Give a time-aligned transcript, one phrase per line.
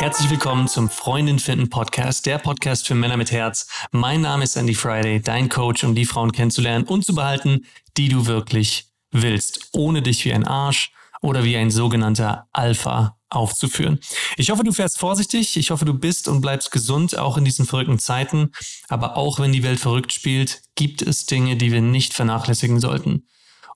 [0.00, 3.66] Herzlich willkommen zum Freundin finden Podcast, der Podcast für Männer mit Herz.
[3.90, 8.08] Mein Name ist Andy Friday, dein Coach, um die Frauen kennenzulernen und zu behalten, die
[8.08, 13.98] du wirklich willst, ohne dich wie ein Arsch oder wie ein sogenannter Alpha aufzuführen.
[14.36, 15.56] Ich hoffe, du fährst vorsichtig.
[15.56, 18.52] Ich hoffe, du bist und bleibst gesund, auch in diesen verrückten Zeiten.
[18.86, 23.26] Aber auch wenn die Welt verrückt spielt, gibt es Dinge, die wir nicht vernachlässigen sollten.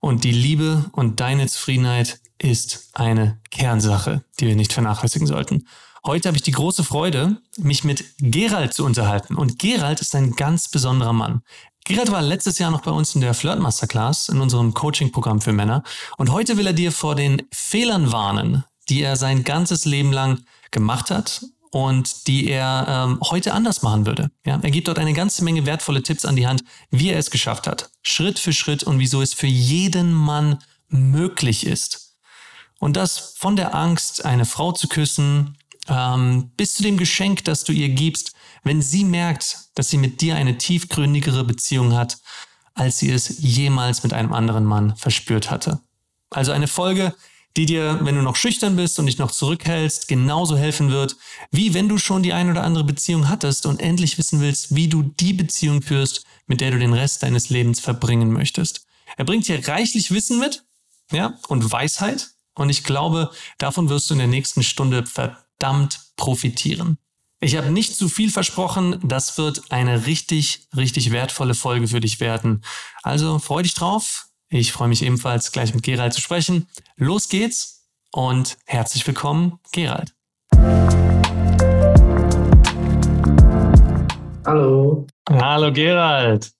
[0.00, 5.66] Und die Liebe und deine Zufriedenheit ist eine Kernsache, die wir nicht vernachlässigen sollten.
[6.04, 9.36] Heute habe ich die große Freude, mich mit Gerald zu unterhalten.
[9.36, 11.42] Und Gerald ist ein ganz besonderer Mann.
[11.84, 15.52] Gerald war letztes Jahr noch bei uns in der Flirt Masterclass in unserem Coaching-Programm für
[15.52, 15.84] Männer.
[16.16, 20.42] Und heute will er dir vor den Fehlern warnen, die er sein ganzes Leben lang
[20.72, 24.32] gemacht hat und die er ähm, heute anders machen würde.
[24.44, 27.30] Ja, er gibt dort eine ganze Menge wertvolle Tipps an die Hand, wie er es
[27.30, 27.90] geschafft hat.
[28.02, 30.58] Schritt für Schritt und wieso es für jeden Mann
[30.88, 32.16] möglich ist.
[32.80, 35.56] Und das von der Angst, eine Frau zu küssen,
[35.88, 38.32] ähm, bis zu dem Geschenk, das du ihr gibst,
[38.64, 42.18] wenn sie merkt, dass sie mit dir eine tiefgründigere Beziehung hat,
[42.74, 45.80] als sie es jemals mit einem anderen Mann verspürt hatte.
[46.30, 47.14] Also eine Folge,
[47.56, 51.16] die dir, wenn du noch schüchtern bist und dich noch zurückhältst, genauso helfen wird,
[51.50, 54.88] wie wenn du schon die ein oder andere Beziehung hattest und endlich wissen willst, wie
[54.88, 58.86] du die Beziehung führst, mit der du den Rest deines Lebens verbringen möchtest.
[59.16, 60.64] Er bringt dir reichlich Wissen mit,
[61.10, 62.30] ja, und Weisheit.
[62.54, 65.04] Und ich glaube, davon wirst du in der nächsten Stunde
[65.62, 66.98] verdammt profitieren.
[67.40, 68.98] Ich habe nicht zu viel versprochen.
[69.04, 72.64] Das wird eine richtig, richtig wertvolle Folge für dich werden.
[73.04, 74.26] Also freu dich drauf.
[74.48, 76.66] Ich freue mich ebenfalls gleich mit Gerald zu sprechen.
[76.96, 80.12] Los geht's und herzlich willkommen, Gerald.
[84.44, 85.06] Hallo.
[85.30, 86.52] Hallo, Gerald.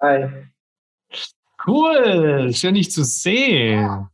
[0.00, 0.28] Hi.
[1.66, 4.08] Cool, schön dich zu sehen.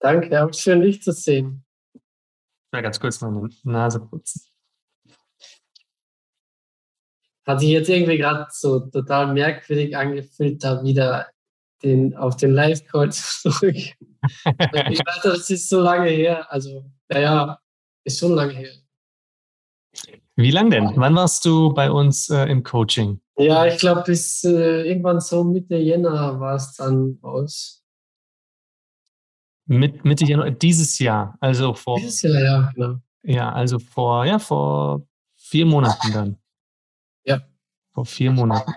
[0.00, 1.64] Danke, auch schön dich zu sehen.
[2.68, 4.42] Ich will ganz kurz meine Nase putzen.
[7.46, 11.28] Hat sich jetzt irgendwie gerade so total merkwürdig angefühlt, da wieder
[11.82, 13.74] den, auf den Live-Call zurück.
[13.74, 13.96] ich
[14.44, 16.52] weiß, das ist so lange her.
[16.52, 17.58] Also, naja,
[18.04, 18.72] ist schon lange her.
[20.36, 20.92] Wie lang denn?
[20.96, 23.20] Wann warst du bei uns äh, im Coaching?
[23.38, 27.82] Ja, ich glaube, bis äh, irgendwann so Mitte Jänner war es dann aus.
[29.68, 31.98] Mit, Mitte Januar, dieses Jahr, also vor.
[31.98, 32.96] Dieses Jahr, ja, genau.
[33.22, 35.06] Ja, also vor, ja, vor
[35.36, 36.36] vier Monaten dann.
[37.24, 37.40] Ja.
[37.92, 38.72] Vor vier Monaten.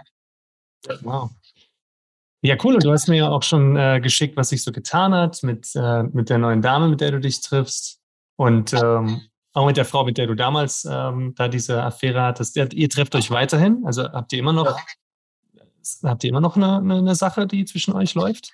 [1.01, 1.31] Wow.
[2.41, 2.73] Ja, cool.
[2.75, 5.73] Und du hast mir ja auch schon äh, geschickt, was sich so getan hat mit,
[5.75, 8.01] äh, mit der neuen Dame, mit der du dich triffst.
[8.35, 9.21] Und ähm,
[9.53, 12.55] auch mit der Frau, mit der du damals ähm, da diese Affäre hattest.
[12.55, 13.83] Ihr, ihr, trefft euch weiterhin?
[13.85, 15.63] Also habt ihr immer noch, ja.
[16.09, 18.53] habt ihr immer noch eine, eine, eine Sache, die zwischen euch läuft?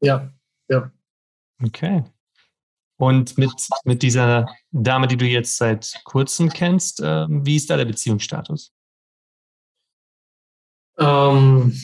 [0.00, 0.30] Ja,
[0.68, 0.90] ja.
[1.62, 2.04] Okay.
[2.98, 3.52] Und mit,
[3.84, 8.72] mit dieser Dame, die du jetzt seit kurzem kennst, äh, wie ist da der Beziehungsstatus?
[10.98, 11.80] Ähm,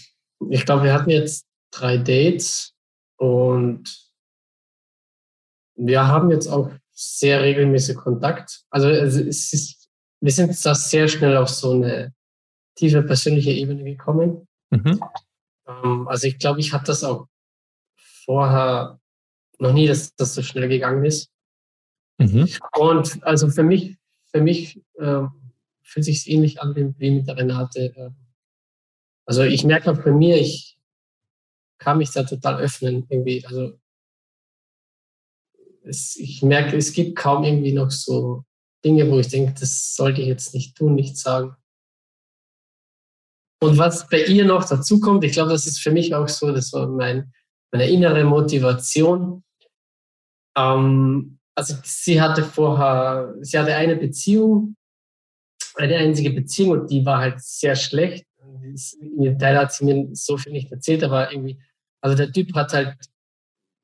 [0.51, 2.75] ich glaube, wir hatten jetzt drei Dates
[3.17, 4.12] und
[5.77, 8.65] wir haben jetzt auch sehr regelmäßig Kontakt.
[8.71, 9.89] Also es ist,
[10.21, 12.12] wir sind da sehr schnell auf so eine
[12.77, 14.49] tiefe persönliche Ebene gekommen.
[14.71, 15.01] Mhm.
[15.67, 17.27] Ähm, also ich glaube, ich hatte das auch
[18.25, 19.01] vorher
[19.59, 21.31] noch nie, dass das so schnell gegangen ist.
[22.19, 22.48] Mhm.
[22.76, 25.22] Und also für mich, für mich äh,
[25.82, 27.93] fühlt sich ähnlich an wie mit der Renate.
[27.97, 28.10] Äh,
[29.26, 30.78] also ich merke auch bei mir, ich
[31.78, 33.44] kann mich da total öffnen irgendwie.
[33.47, 33.78] Also
[35.82, 38.44] es, ich merke, es gibt kaum irgendwie noch so
[38.84, 41.56] Dinge, wo ich denke, das sollte ich jetzt nicht tun, nicht sagen.
[43.62, 46.53] Und was bei ihr noch dazu kommt, ich glaube, das ist für mich auch so,
[46.53, 47.32] das war mein,
[47.75, 49.43] meine innere Motivation.
[50.57, 54.77] Ähm, also sie hatte vorher, sie hatte eine Beziehung,
[55.75, 58.25] eine einzige Beziehung und die war halt sehr schlecht
[59.01, 61.61] im Detail hat sie mir so viel nicht erzählt, aber irgendwie,
[62.01, 62.97] also der Typ hat halt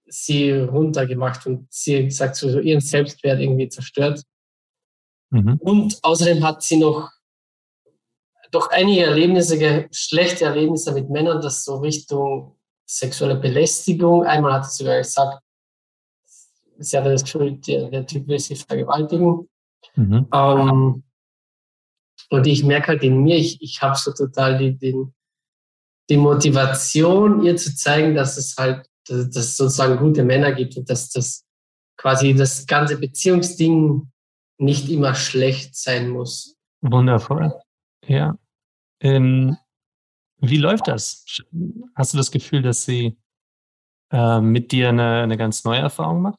[0.06, 4.22] sie runtergemacht und sie gesagt, so, so ihren Selbstwert irgendwie zerstört.
[5.30, 5.58] Mhm.
[5.60, 7.10] Und außerdem hat sie noch
[8.50, 12.56] doch einige Erlebnisse, schlechte Erlebnisse mit Männern, das so Richtung
[12.90, 14.24] sexuelle Belästigung.
[14.24, 15.42] Einmal hat sie sogar gesagt,
[16.78, 19.48] sie hatte das Gefühl, der, der Typ will sie vergewaltigen.
[19.94, 20.26] Mhm.
[20.32, 21.02] Ähm,
[22.30, 25.14] und ich merke halt in mir, ich, ich habe so total die, den,
[26.08, 30.76] die Motivation, ihr zu zeigen, dass es halt, dass, dass es sozusagen gute Männer gibt
[30.76, 31.44] und dass das
[31.96, 34.10] quasi das ganze Beziehungsding
[34.58, 36.56] nicht immer schlecht sein muss.
[36.82, 37.52] Wundervoll.
[38.06, 38.36] Ja.
[39.00, 39.56] Ähm,
[40.40, 41.24] wie läuft das?
[41.94, 43.16] Hast du das Gefühl, dass sie
[44.10, 46.38] äh, mit dir eine, eine ganz neue Erfahrung macht?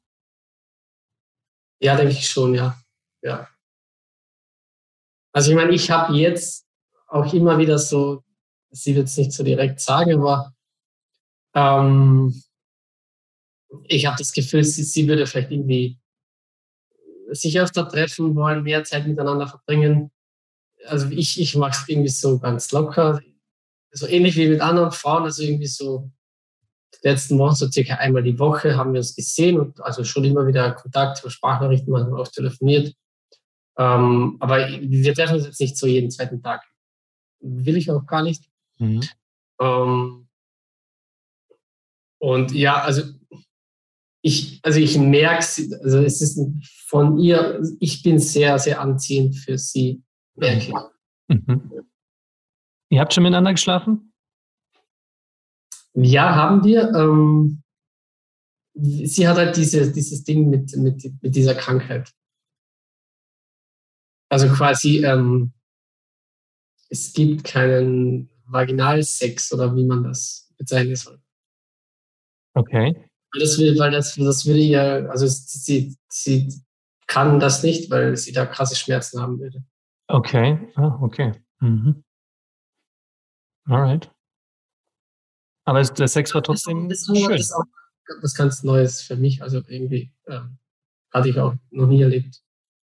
[1.81, 2.79] Ja, denke ich schon, ja.
[3.23, 3.47] Ja.
[5.33, 6.67] Also ich meine, ich habe jetzt
[7.07, 8.23] auch immer wieder so,
[8.71, 10.53] sie wird es nicht so direkt sagen, aber
[11.53, 12.41] ähm,
[13.85, 15.99] ich habe das Gefühl, sie, sie würde vielleicht irgendwie
[17.29, 20.11] sich öfter treffen wollen, mehr Zeit miteinander verbringen.
[20.85, 23.21] Also ich, ich mache es irgendwie so ganz locker,
[23.91, 26.09] so ähnlich wie mit anderen Frauen, also irgendwie so
[26.93, 30.23] die letzten Wochen, so circa einmal die Woche haben wir uns gesehen und also schon
[30.23, 32.93] immer wieder Kontakt über Sprachnachrichten, manchmal auch telefoniert.
[33.77, 36.63] Ähm, aber wir treffen uns jetzt nicht so jeden zweiten Tag.
[37.39, 38.43] Will ich auch gar nicht.
[38.77, 39.01] Mhm.
[39.59, 40.27] Ähm,
[42.19, 43.03] und ja, also
[44.21, 45.45] ich, also ich merke,
[45.83, 46.39] also es ist
[46.85, 50.03] von ihr, ich bin sehr, sehr anziehend für sie,
[50.35, 50.73] merke
[51.27, 51.85] mhm.
[52.91, 54.13] Ihr habt schon miteinander geschlafen?
[55.93, 56.93] Ja, haben wir.
[56.93, 57.63] Ähm,
[58.73, 62.11] sie hat halt diese, dieses Ding mit, mit, mit dieser Krankheit.
[64.29, 65.53] Also quasi, ähm,
[66.89, 71.21] es gibt keinen Vaginalsex oder wie man das bezeichnen soll.
[72.55, 73.09] Okay.
[73.39, 76.61] Das will, weil das, das würde ihr, also sie, sie
[77.07, 79.63] kann das nicht, weil sie da krasse Schmerzen haben würde.
[80.07, 81.31] Okay, ah, okay.
[81.61, 82.03] Mhm.
[83.65, 84.11] Alright.
[85.65, 87.29] Aber der Sex war trotzdem das, das, schön.
[87.29, 87.63] Das ist auch
[88.21, 90.57] was ganz Neues für mich, also irgendwie ähm,
[91.13, 92.41] hatte ich auch noch nie erlebt.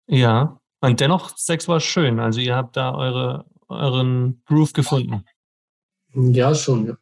[0.07, 5.25] Ja, und dennoch Sex war schön, also ihr habt da eure, euren Groove gefunden.
[6.13, 6.97] Ja, schon, ja.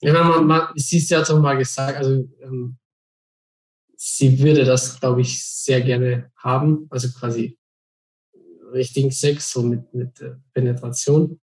[0.00, 2.78] Ja, man, man, sie hat auch mal gesagt, also ähm,
[3.96, 7.58] sie würde das, glaube ich, sehr gerne haben, also quasi
[8.76, 11.40] richtigen Sex, so mit, mit Penetration.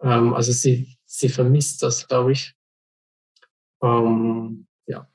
[0.00, 2.54] Ähm, also sie, sie vermisst das, glaube ich.
[3.82, 5.08] Ähm, ja.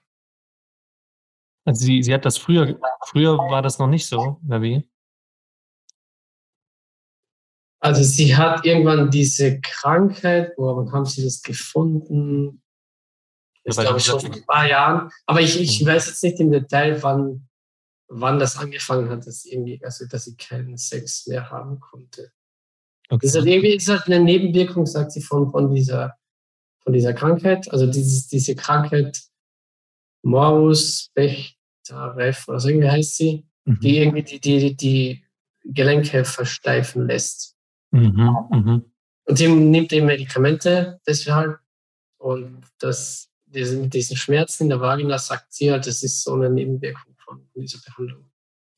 [1.66, 4.88] Also sie, sie hat das früher, früher war das noch nicht so, oder wie?
[7.80, 12.62] Also sie hat irgendwann diese Krankheit, wo wann haben sie das gefunden?
[13.64, 15.12] Das glaube ich schon vor ein paar Jahren.
[15.26, 15.88] Aber ich, ich mhm.
[15.88, 17.48] weiß jetzt nicht im Detail, wann,
[18.08, 22.32] wann das angefangen hat, dass irgendwie, also dass sie keinen Sex mehr haben konnte.
[23.10, 23.20] Okay.
[23.22, 26.16] Das ist halt irgendwie ist halt eine Nebenwirkung, sagt sie, von, von, dieser,
[26.84, 27.72] von dieser Krankheit.
[27.72, 29.22] Also dieses, diese Krankheit
[30.24, 33.80] Morbus Bechterew oder so irgendwie heißt sie, mhm.
[33.82, 35.24] die irgendwie die, die, die
[35.64, 37.56] Gelenke versteifen lässt.
[37.92, 38.92] Mhm, mhm.
[39.26, 41.60] Und sie nimmt eben Medikamente deshalb.
[42.18, 46.34] Und das, diese, mit diesen Schmerzen in der Vagina sagt sie halt, das ist so
[46.34, 48.32] eine Nebenwirkung von dieser Behandlung.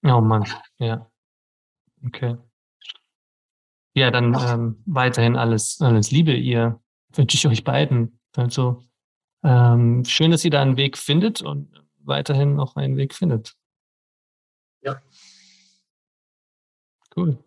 [0.03, 0.45] Oh Mann,
[0.79, 1.09] ja.
[2.05, 2.37] Okay.
[3.93, 6.81] Ja, dann ähm, weiterhin alles, alles Liebe, ihr
[7.13, 8.19] wünsche ich euch beiden.
[8.35, 8.83] Also
[9.43, 13.55] ähm, schön, dass ihr da einen Weg findet und weiterhin noch einen Weg findet.
[14.81, 15.01] Ja.
[17.15, 17.43] Cool.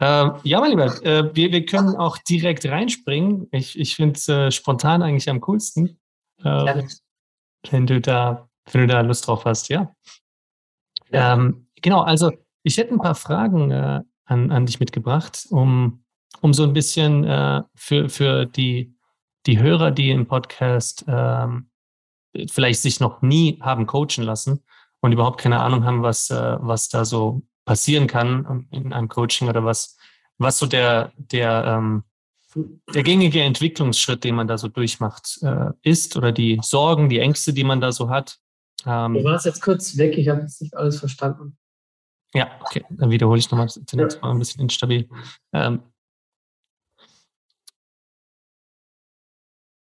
[0.00, 3.48] Äh, ja, mein Lieber, äh, wir, wir können auch direkt reinspringen.
[3.50, 5.98] Ich, ich finde es äh, spontan eigentlich am coolsten.
[6.42, 6.84] Äh,
[7.70, 9.94] wenn du da, wenn du da Lust drauf hast, ja.
[11.10, 12.32] Ähm, genau, also
[12.62, 16.04] ich hätte ein paar Fragen äh, an, an dich mitgebracht, um,
[16.40, 18.94] um so ein bisschen äh, für, für die,
[19.46, 21.70] die Hörer, die im Podcast ähm,
[22.50, 24.62] vielleicht sich noch nie haben coachen lassen
[25.00, 29.64] und überhaupt keine Ahnung haben, was, was da so passieren kann in einem Coaching oder
[29.64, 29.96] was,
[30.38, 32.04] was so der, der, ähm,
[32.94, 37.52] der gängige Entwicklungsschritt, den man da so durchmacht, äh, ist oder die Sorgen, die Ängste,
[37.52, 38.38] die man da so hat.
[38.88, 41.58] Ähm, du warst jetzt kurz weg, ich habe jetzt nicht alles verstanden.
[42.32, 43.66] Ja, okay, dann wiederhole ich nochmal.
[43.66, 44.22] Das Internet ja.
[44.22, 45.08] war ein bisschen instabil.
[45.52, 45.82] Ähm,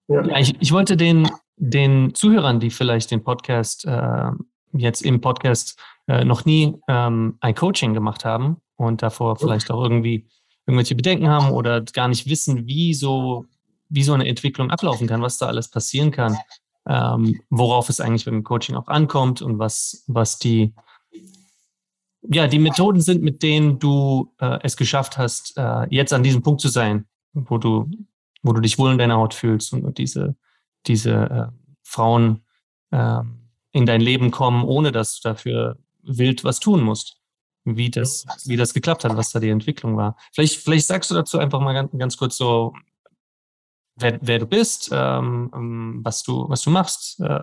[0.08, 0.38] ja.
[0.38, 4.30] ich, ich, wollte den, den Zuhörern, die vielleicht den Podcast äh,
[4.72, 9.82] jetzt im Podcast äh, noch nie ähm, ein Coaching gemacht haben und davor vielleicht auch
[9.82, 10.28] irgendwie
[10.66, 13.46] irgendwelche Bedenken haben oder gar nicht wissen, wie so,
[13.88, 16.36] wie so eine Entwicklung ablaufen kann, was da alles passieren kann,
[16.86, 20.74] ähm, worauf es eigentlich beim Coaching auch ankommt und was, was die,
[22.22, 26.42] ja, die Methoden sind, mit denen du äh, es geschafft hast, äh, jetzt an diesem
[26.42, 27.90] Punkt zu sein, wo du,
[28.42, 30.36] wo du dich wohl in deiner Haut fühlst und, und diese,
[30.86, 31.46] diese äh,
[31.82, 32.44] Frauen
[32.90, 33.20] äh,
[33.72, 37.20] in dein Leben kommen, ohne dass du dafür wild was tun musst
[37.66, 40.16] wie das, wie das geklappt hat, was da die Entwicklung war.
[40.32, 42.72] Vielleicht, vielleicht sagst du dazu einfach mal ganz, ganz kurz so,
[43.96, 47.40] wer, wer du bist, ähm, ähm, was du, was du machst, äh,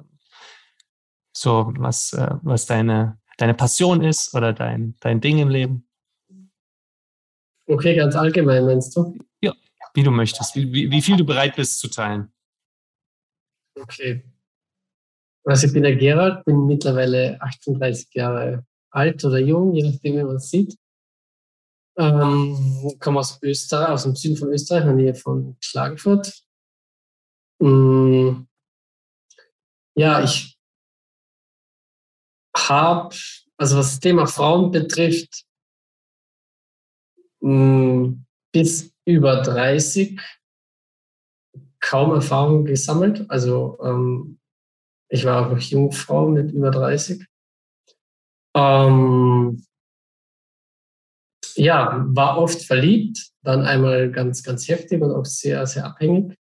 [1.36, 5.88] so was, äh, was deine, deine Passion ist oder dein, dein Ding im Leben.
[7.66, 9.18] Okay, ganz allgemein meinst du?
[9.42, 9.54] Ja,
[9.94, 12.32] wie du möchtest, wie, wie, wie viel du bereit bist zu teilen.
[13.76, 14.24] Okay.
[15.46, 20.24] Also ich bin der Gerald, bin mittlerweile 38 Jahre alt oder jung, je nachdem, wie
[20.24, 20.78] man es sieht.
[21.98, 26.43] Ähm, komme aus Österreich, aus dem Süden von Österreich, in der Nähe von Klagenfurt.
[27.64, 28.48] Ähm,
[29.96, 30.58] ja, ich
[32.56, 33.16] habe,
[33.58, 35.46] also was das Thema Frauen betrifft,
[37.42, 40.20] ähm, bis über 30
[41.80, 43.26] kaum Erfahrung gesammelt.
[43.30, 44.40] Also ähm,
[45.10, 47.26] ich war auch Jungfrau mit über 30.
[48.56, 49.66] Ähm,
[51.56, 56.38] ja, war oft verliebt, dann einmal ganz, ganz heftig und auch sehr, sehr abhängig.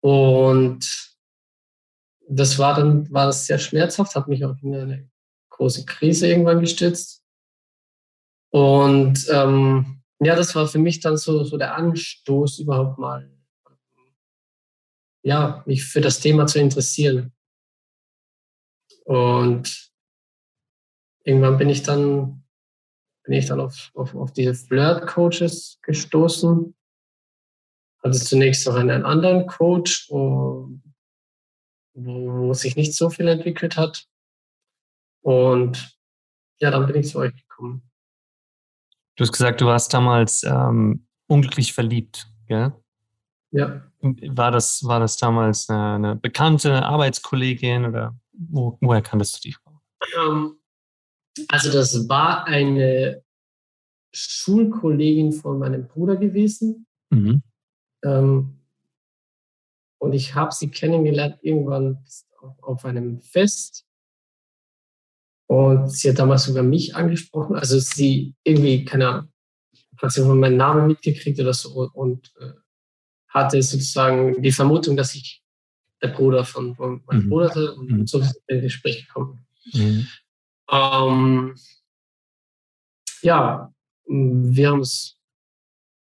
[0.00, 1.16] Und
[2.28, 5.10] das war dann, war das sehr schmerzhaft, hat mich auch in eine
[5.50, 7.24] große Krise irgendwann gestützt.
[8.50, 13.30] Und ähm, ja, das war für mich dann so, so der Anstoß, überhaupt mal
[15.28, 17.32] ja, mich für das Thema zu interessieren.
[19.04, 19.92] Und
[21.24, 22.44] irgendwann bin ich dann,
[23.24, 26.74] bin ich dann auf, auf, auf diese Flirt-Coaches gestoßen.
[28.02, 30.70] Hatte zunächst noch einen, einen anderen Coach, wo,
[31.94, 34.06] wo sich nicht so viel entwickelt hat.
[35.22, 35.98] Und
[36.60, 37.82] ja, dann bin ich zu euch gekommen.
[39.16, 42.72] Du hast gesagt, du warst damals ähm, unglücklich verliebt, gell?
[43.50, 43.82] Ja.
[44.00, 49.54] War das, war das damals eine, eine bekannte Arbeitskollegin oder wo, woher kanntest du die
[49.54, 49.80] Frau?
[50.16, 50.58] Ähm,
[51.48, 53.24] also das war eine
[54.12, 56.86] Schulkollegin von meinem Bruder gewesen.
[57.10, 57.42] Mhm.
[58.04, 58.60] Ähm,
[59.98, 62.04] und ich habe sie kennengelernt irgendwann
[62.62, 63.84] auf einem Fest.
[65.46, 67.56] Und sie hat damals sogar mich angesprochen.
[67.56, 69.32] Also sie irgendwie, keine Ahnung,
[69.96, 72.52] hat sie von meinem Namen mitgekriegt oder so und äh,
[73.28, 75.42] hatte sozusagen die Vermutung, dass ich
[76.00, 77.28] der Bruder von, von meinem mhm.
[77.28, 78.06] Bruder hatte und mhm.
[78.06, 79.46] so ist in Gespräch gekommen.
[79.72, 80.06] Mhm.
[80.70, 81.54] Ähm,
[83.22, 83.72] ja,
[84.06, 85.18] wir haben es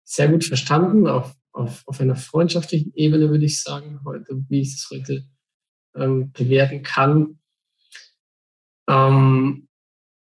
[0.04, 4.76] sehr gut verstanden, auf, auf, auf einer freundschaftlichen Ebene, würde ich sagen, heute, wie ich
[4.76, 5.26] es heute
[5.96, 7.40] ähm, bewerten kann.
[8.88, 9.68] Ähm,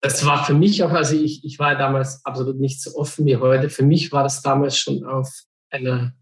[0.02, 3.36] es war für mich auch, also ich, ich war damals absolut nicht so offen wie
[3.36, 3.70] heute.
[3.70, 5.30] Für mich war das damals schon auf
[5.70, 6.14] einer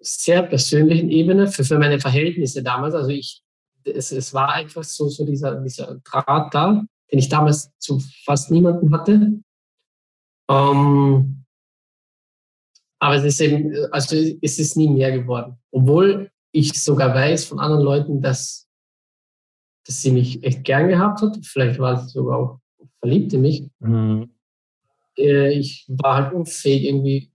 [0.00, 2.94] sehr persönlichen Ebene für, für meine Verhältnisse damals.
[2.94, 3.42] Also ich,
[3.84, 8.50] es, es war einfach so, so dieser, dieser Draht da, den ich damals zu fast
[8.50, 9.40] niemandem hatte.
[10.48, 11.45] Ähm,
[12.98, 15.58] aber es ist eben, also es ist nie mehr geworden.
[15.70, 18.68] Obwohl ich sogar weiß von anderen Leuten, dass,
[19.86, 21.38] dass sie mich echt gern gehabt hat.
[21.42, 22.60] Vielleicht war sie sogar auch
[23.00, 23.70] verliebt in mich.
[23.80, 24.30] Mhm.
[25.18, 27.30] Äh, ich war halt unfähig, irgendwie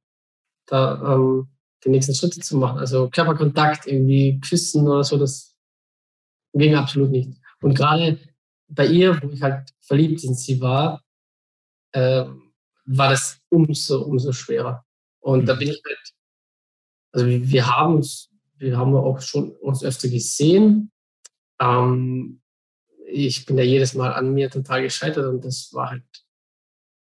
[0.65, 1.47] da ähm,
[1.83, 2.79] die nächsten Schritte zu machen.
[2.79, 5.55] Also Körperkontakt, irgendwie küssen oder so, das
[6.53, 7.29] ging absolut nicht.
[7.61, 8.17] Und gerade
[8.67, 11.03] bei ihr, wo ich halt verliebt in sie war,
[11.91, 12.25] äh,
[12.85, 14.83] war das umso, umso schwerer.
[15.21, 15.59] Und da mhm.
[15.59, 16.13] bin ich halt,
[17.13, 20.91] also wir haben uns, wir haben auch schon uns öfter gesehen.
[21.59, 22.41] Ähm,
[23.07, 26.03] ich bin ja jedes Mal an mir total gescheitert und das war halt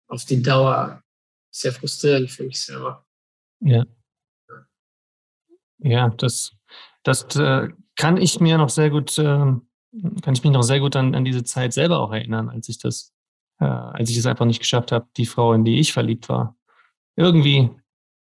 [0.09, 1.03] auf die Dauer
[1.51, 3.05] sehr frustrierend für mich selber.
[3.61, 3.85] Ja.
[5.79, 6.53] Ja, das,
[7.03, 10.97] das äh, kann ich mir noch sehr gut, äh, kann ich mich noch sehr gut
[10.97, 13.15] an, an diese Zeit selber auch erinnern, als ich das,
[13.59, 16.57] äh, als ich es einfach nicht geschafft habe, die Frau, in die ich verliebt war,
[17.17, 17.71] irgendwie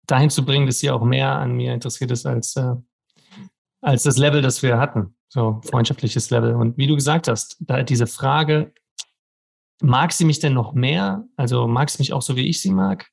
[0.06, 2.74] dahin zu bringen, dass sie auch mehr an mir interessiert ist als, äh,
[3.80, 5.16] als das Level, das wir hatten.
[5.28, 6.54] So freundschaftliches Level.
[6.54, 8.72] Und wie du gesagt hast, da diese Frage,
[9.82, 11.26] mag sie mich denn noch mehr?
[11.36, 13.10] Also mag sie mich auch so, wie ich sie mag?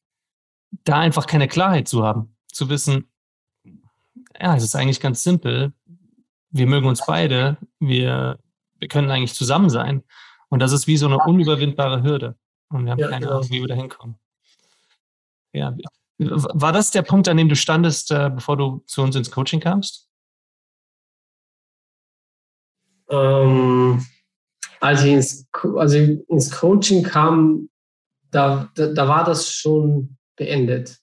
[0.84, 3.10] Da einfach keine Klarheit zu haben, zu wissen,
[4.40, 5.74] ja, es ist eigentlich ganz simpel.
[6.50, 7.58] Wir mögen uns beide.
[7.80, 8.40] Wir,
[8.80, 10.04] wir können eigentlich zusammen sein.
[10.50, 12.36] Und das ist wie so eine unüberwindbare Hürde.
[12.70, 13.38] Und wir haben ja, keine genau.
[13.38, 14.16] Ahnung, wie wir da hinkommen.
[15.54, 15.76] Ja.
[16.20, 19.60] War das der Punkt, an dem du standest, äh, bevor du zu uns ins Coaching
[19.60, 20.10] kamst?
[23.10, 24.06] Ähm,
[24.80, 27.70] als, ich ins, als ich ins Coaching kam,
[28.32, 31.00] da, da, da war das schon beendet.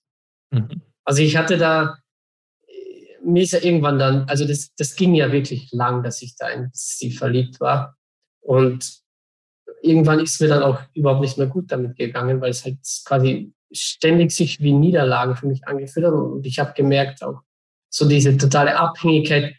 [0.50, 0.83] Mhm.
[1.05, 1.97] Also ich hatte da
[3.23, 6.49] mir ist ja irgendwann dann, also das, das ging ja wirklich lang, dass ich da
[6.49, 7.97] in sie verliebt war.
[8.40, 9.00] Und
[9.83, 13.52] irgendwann ist mir dann auch überhaupt nicht mehr gut damit gegangen, weil es halt quasi
[13.73, 16.12] ständig sich wie Niederlagen für mich angefühlt hat.
[16.12, 17.43] Und ich habe gemerkt auch
[17.89, 19.57] so diese totale Abhängigkeit,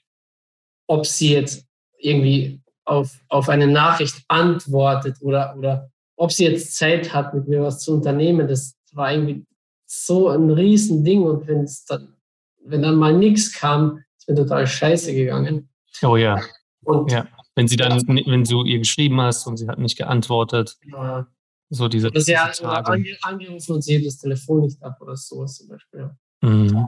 [0.88, 1.66] ob sie jetzt
[1.98, 7.62] irgendwie auf, auf eine Nachricht antwortet oder, oder ob sie jetzt Zeit hat, mit mir
[7.62, 8.48] was zu unternehmen.
[8.48, 9.46] Das war irgendwie
[9.86, 11.24] so ein Riesending.
[11.24, 12.16] Und wenn es dann
[12.64, 15.70] wenn dann mal nichts kam, ist mir total scheiße gegangen.
[16.02, 16.42] Oh ja.
[16.84, 17.28] Und ja.
[17.56, 20.78] Wenn sie dann, wenn du ihr geschrieben hast und sie hat nicht geantwortet.
[20.86, 21.28] Ja.
[21.74, 25.16] So diese, sie diese hat ange, angerufen und sie hebt das Telefon nicht ab oder
[25.16, 26.02] sowas zum Beispiel.
[26.02, 26.18] Ja.
[26.42, 26.88] Mhm.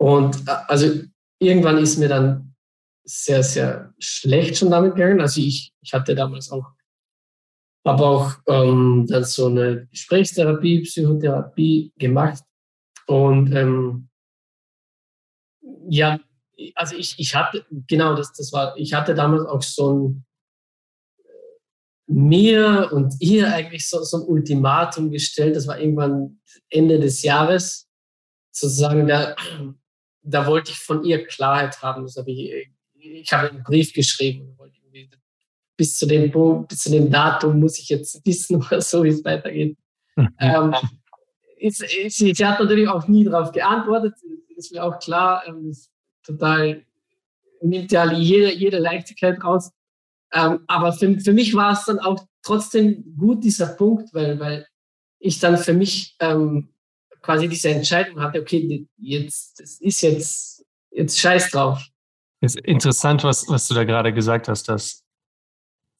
[0.00, 1.02] Und äh, also
[1.40, 2.54] irgendwann ist mir dann
[3.04, 5.20] sehr, sehr schlecht schon damit gegangen.
[5.20, 6.66] Also ich, ich hatte damals auch,
[7.84, 12.44] habe auch ähm, dann so eine Gesprächstherapie, Psychotherapie gemacht.
[13.08, 14.08] Und ähm,
[15.88, 16.20] ja,
[16.76, 20.24] also ich, ich hatte, genau, das, das war, ich hatte damals auch so ein
[22.08, 25.54] mir und ihr eigentlich so, so ein Ultimatum gestellt.
[25.54, 27.86] Das war irgendwann Ende des Jahres.
[28.50, 29.36] Sozusagen, da,
[30.22, 32.02] da wollte ich von ihr Klarheit haben.
[32.04, 34.56] Das habe ich, ich habe einen Brief geschrieben.
[35.76, 36.32] Bis zu, dem,
[36.66, 39.76] bis zu dem Datum muss ich jetzt wissen, oder so, wie es weitergeht.
[40.40, 40.74] ähm,
[41.60, 44.14] sie, sie, hat natürlich auch nie darauf geantwortet.
[44.56, 45.44] Ist mir auch klar.
[45.46, 45.76] Ähm,
[46.24, 46.82] total
[47.60, 49.70] nimmt ja jede, jede Leichtigkeit raus.
[50.32, 54.66] Ähm, aber für, für mich war es dann auch trotzdem gut, dieser Punkt, weil, weil
[55.18, 56.68] ich dann für mich ähm,
[57.22, 61.82] quasi diese Entscheidung hatte, okay, jetzt, das ist jetzt, jetzt scheiß drauf.
[62.40, 65.02] ist interessant, was, was du da gerade gesagt hast, dass,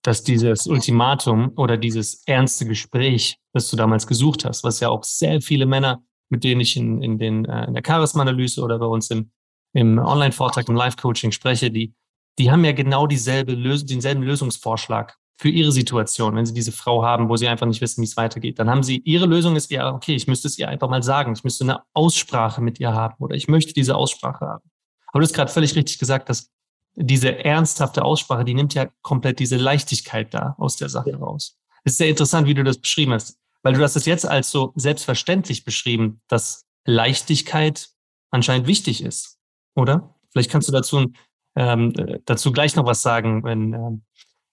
[0.03, 5.05] dass dieses Ultimatum oder dieses ernste Gespräch, das du damals gesucht hast, was ja auch
[5.05, 8.87] sehr viele Männer, mit denen ich in, in, den, äh, in der Charisma-Analyse oder bei
[8.87, 9.31] uns im,
[9.73, 11.95] im Online-Vortrag, im Live-Coaching spreche, die,
[12.39, 17.05] die haben ja genau dieselbe Lös denselben Lösungsvorschlag für ihre Situation, wenn sie diese Frau
[17.05, 18.59] haben, wo sie einfach nicht wissen, wie es weitergeht.
[18.59, 21.33] Dann haben sie, ihre Lösung ist ja, okay, ich müsste es ihr einfach mal sagen.
[21.33, 24.71] Ich müsste eine Aussprache mit ihr haben oder ich möchte diese Aussprache haben.
[25.09, 26.51] Aber du hast gerade völlig richtig gesagt, dass
[26.97, 31.57] diese ernsthafte Aussprache, die nimmt ja komplett diese Leichtigkeit da aus der Sache raus.
[31.85, 34.51] Es ist sehr interessant, wie du das beschrieben hast, weil du hast es jetzt als
[34.51, 37.91] so selbstverständlich beschrieben, dass Leichtigkeit
[38.31, 39.39] anscheinend wichtig ist,
[39.77, 40.15] oder?
[40.31, 41.17] Vielleicht kannst du dazu ein
[41.59, 41.93] ähm,
[42.25, 44.03] dazu gleich noch was sagen, wenn, ähm,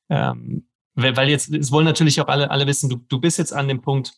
[0.10, 3.68] ähm, weil jetzt, es wollen natürlich auch alle, alle wissen, du, du bist jetzt an
[3.68, 4.14] dem Punkt,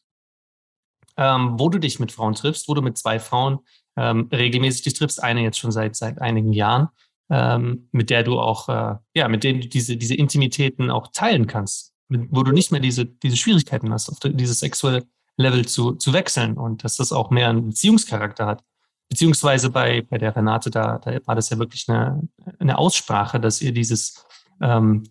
[1.18, 3.60] ähm, wo du dich mit Frauen triffst, wo du mit zwei Frauen
[3.98, 6.88] ähm, regelmäßig dich triffst, eine jetzt schon seit, seit einigen Jahren,
[7.30, 11.46] ähm, mit der du auch, äh, ja, mit denen du diese, diese Intimitäten auch teilen
[11.46, 15.96] kannst, mit, wo du nicht mehr diese, diese Schwierigkeiten hast, auf dieses sexuelle Level zu,
[15.96, 18.64] zu wechseln und dass das auch mehr einen Beziehungscharakter hat.
[19.10, 22.28] Beziehungsweise bei, bei der Renate, da, da war das ja wirklich eine,
[22.60, 24.26] eine Aussprache, dass ihr dieses,
[24.62, 25.04] ähm,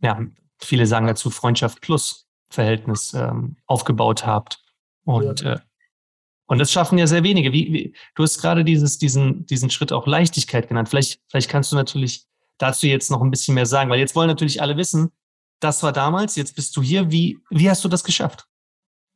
[0.00, 0.20] ja,
[0.58, 4.62] viele sagen dazu Freundschaft plus Verhältnis ähm, aufgebaut habt.
[5.04, 5.54] Und, ja.
[5.54, 5.58] äh,
[6.46, 7.52] und das schaffen ja sehr wenige.
[7.52, 10.88] Wie, wie, du hast gerade dieses, diesen, diesen Schritt auch Leichtigkeit genannt.
[10.88, 12.26] Vielleicht, vielleicht kannst du natürlich
[12.58, 15.10] dazu jetzt noch ein bisschen mehr sagen, weil jetzt wollen natürlich alle wissen,
[15.60, 17.10] das war damals, jetzt bist du hier.
[17.10, 18.46] Wie, wie hast du das geschafft?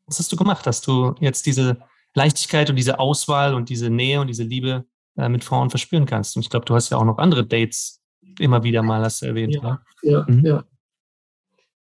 [0.06, 1.78] Was hast du gemacht, dass du jetzt diese,
[2.14, 4.84] Leichtigkeit und diese Auswahl und diese Nähe und diese Liebe
[5.16, 6.36] äh, mit Frauen verspüren kannst.
[6.36, 8.00] Und ich glaube, du hast ja auch noch andere Dates
[8.38, 9.54] immer wieder mal, hast du erwähnt.
[9.54, 10.24] Ja, ja.
[10.28, 10.46] Mhm.
[10.46, 10.64] ja.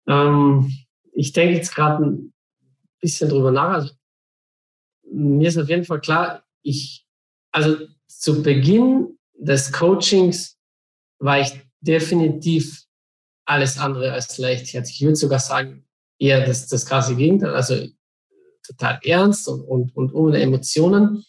[0.07, 0.71] Ähm,
[1.13, 2.33] ich denke jetzt gerade ein
[3.01, 3.73] bisschen drüber nach.
[3.73, 3.93] Also,
[5.11, 7.05] mir ist auf jeden Fall klar, ich,
[7.51, 7.77] also
[8.07, 10.57] zu Beginn des Coachings
[11.19, 11.51] war ich
[11.81, 12.83] definitiv
[13.45, 14.95] alles andere als leichtherzig.
[14.97, 15.85] Ich würde sogar sagen,
[16.19, 17.53] eher das, das krasse Gegenteil.
[17.53, 17.87] Also
[18.67, 21.23] total ernst und, und, und ohne Emotionen.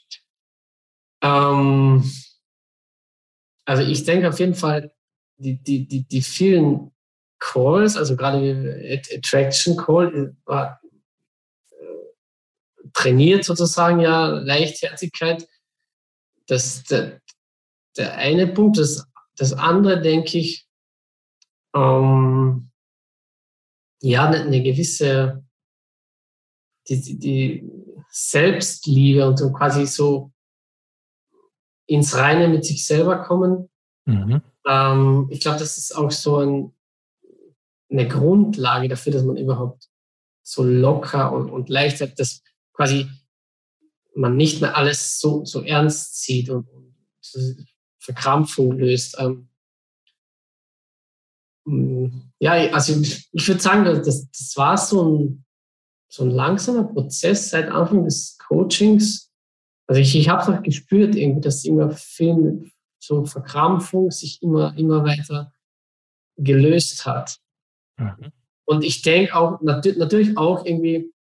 [1.22, 2.10] Ähm,
[3.64, 4.92] also ich denke auf jeden Fall,
[5.36, 6.92] die, die, die, die vielen
[7.38, 10.80] Calls, also gerade Attraction Call, war
[11.70, 15.46] äh, trainiert sozusagen ja Leichtherzigkeit.
[16.46, 17.20] Das der,
[17.96, 18.78] der eine Punkt.
[18.78, 20.66] Das, das andere, denke ich,
[21.74, 22.70] ähm,
[24.00, 25.44] ja, eine, eine gewisse
[26.88, 27.70] die, die
[28.10, 30.32] Selbstliebe und so quasi so
[31.86, 33.68] ins Reine mit sich selber kommen.
[34.04, 34.42] Mhm.
[34.66, 36.72] Ähm, ich glaube, das ist auch so ein,
[37.90, 39.88] eine Grundlage dafür, dass man überhaupt
[40.42, 43.08] so locker und, und leicht hat, dass quasi
[44.14, 46.94] man nicht mehr alles so, so ernst sieht und, und
[47.98, 49.16] Verkrampfung löst.
[49.18, 49.48] Ähm,
[52.38, 55.44] ja, also ich, ich würde sagen, das, das war so ein
[56.08, 59.30] so ein langsamer Prozess seit Anfang des Coachings.
[59.86, 64.76] Also ich, ich habe es auch gespürt, irgendwie, dass immer viel so Verkrampfung sich immer,
[64.76, 65.52] immer weiter
[66.36, 67.38] gelöst hat.
[67.96, 68.32] Mhm.
[68.64, 71.12] Und ich denke auch, natürlich auch irgendwie,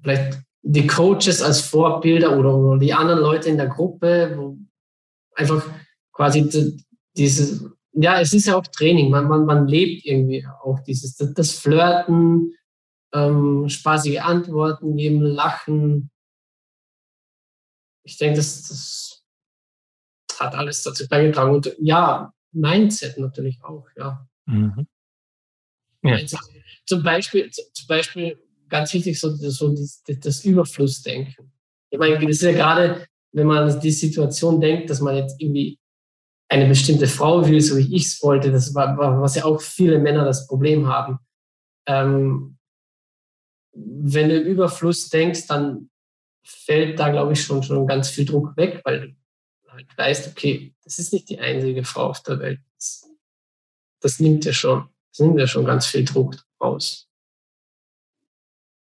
[0.00, 4.58] vielleicht die Coaches als Vorbilder oder, oder die anderen Leute in der Gruppe, wo
[5.34, 5.64] einfach
[6.12, 6.48] quasi
[7.16, 11.52] dieses, ja, es ist ja auch Training, man, man, man lebt irgendwie auch dieses, das
[11.52, 12.54] Flirten,
[13.12, 16.10] ähm, spaßige Antworten geben, lachen.
[18.04, 19.24] Ich denke, das, das
[20.38, 21.54] hat alles dazu beigetragen.
[21.54, 24.26] Und ja, Mindset natürlich auch, ja.
[24.46, 24.86] Mhm.
[26.02, 26.18] ja.
[26.86, 31.52] zum Beispiel, zum Beispiel ganz wichtig, so, so das, das Überflussdenken.
[31.90, 35.40] Ich meine, das ist ja gerade, wenn man an die Situation denkt, dass man jetzt
[35.40, 35.78] irgendwie
[36.50, 39.98] eine bestimmte Frau will, so wie ich es wollte, das war, was ja auch viele
[39.98, 41.18] Männer das Problem haben.
[41.86, 42.57] Ähm,
[43.84, 45.90] wenn du Überfluss denkst, dann
[46.42, 49.00] fällt da, glaube ich, schon, schon ganz viel Druck weg, weil
[49.62, 52.60] du halt weißt, okay, das ist nicht die einzige Frau auf der Welt.
[52.76, 53.08] Das,
[54.00, 57.08] das nimmt ja schon, das nimmt ja schon ganz viel Druck raus.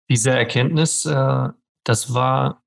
[0.10, 1.50] Diese Erkenntnis, äh,
[1.84, 2.64] das war,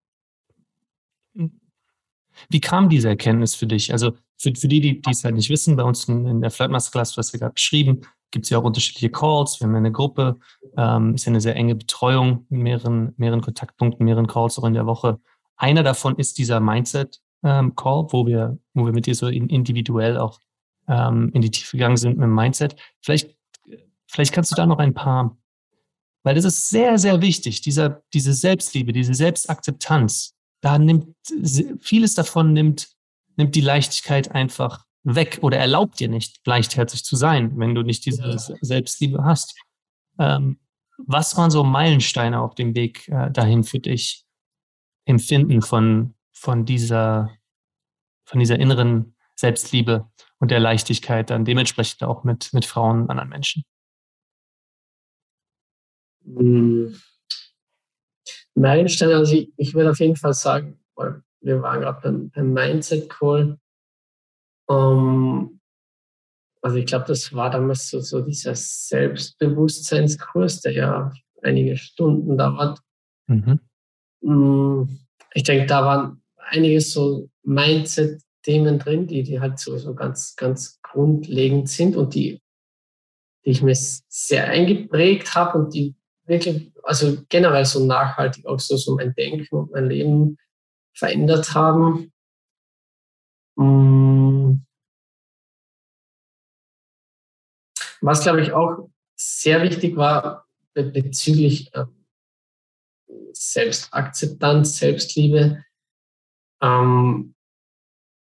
[2.48, 3.92] wie kam diese Erkenntnis für dich?
[3.92, 7.12] Also für, für die, die es halt nicht wissen, bei uns in, der Flight Masterclass,
[7.12, 8.02] du hast ja gerade beschrieben,
[8.36, 9.60] gibt es ja auch unterschiedliche Calls.
[9.60, 10.38] Wir haben eine Gruppe,
[10.76, 14.84] ähm, ist ja eine sehr enge Betreuung mehreren, mehreren Kontaktpunkten, mehreren Calls auch in der
[14.84, 15.18] Woche.
[15.56, 20.18] Einer davon ist dieser Mindset ähm, Call, wo wir, wo wir mit dir so individuell
[20.18, 20.38] auch
[20.86, 22.76] ähm, in die Tiefe gegangen sind mit dem Mindset.
[23.00, 23.34] Vielleicht,
[24.06, 25.34] vielleicht kannst du da noch ein paar,
[26.22, 30.34] weil das ist sehr, sehr wichtig, dieser, diese Selbstliebe, diese Selbstakzeptanz.
[30.60, 31.16] Da nimmt
[31.80, 32.88] vieles davon nimmt,
[33.36, 38.04] nimmt die Leichtigkeit einfach weg oder erlaubt dir nicht, leichtherzig zu sein, wenn du nicht
[38.04, 38.38] diese ja.
[38.38, 39.54] Selbstliebe hast.
[40.18, 40.58] Ähm,
[40.98, 44.24] was waren so Meilensteine auf dem Weg äh, dahin für dich?
[45.04, 47.30] Empfinden von, von dieser,
[48.24, 53.28] von dieser inneren Selbstliebe und der Leichtigkeit dann dementsprechend auch mit, mit Frauen und anderen
[53.28, 53.62] Menschen?
[56.24, 57.00] Hm.
[58.56, 60.80] Meilensteine, also ich, ich würde auf jeden Fall sagen,
[61.40, 63.60] wir waren gerade beim, beim Mindset Call,
[64.66, 65.60] um,
[66.62, 72.80] also ich glaube, das war damals so, so dieser Selbstbewusstseinskurs, der ja einige Stunden dauert.
[73.26, 73.60] Mhm.
[74.20, 74.98] Mm,
[75.34, 80.80] ich denke, da waren einige so Mindset-Themen drin, die, die halt so, so ganz, ganz
[80.82, 82.40] grundlegend sind und die,
[83.44, 85.94] die ich mir sehr eingeprägt habe und die
[86.26, 90.38] wirklich, also generell so nachhaltig auch so, so mein Denken und mein Leben
[90.94, 92.12] verändert haben.
[93.56, 94.60] Mm.
[98.00, 102.04] Was, glaube ich, auch sehr wichtig war bezüglich ähm,
[103.32, 105.64] Selbstakzeptanz, Selbstliebe,
[106.60, 107.34] ähm,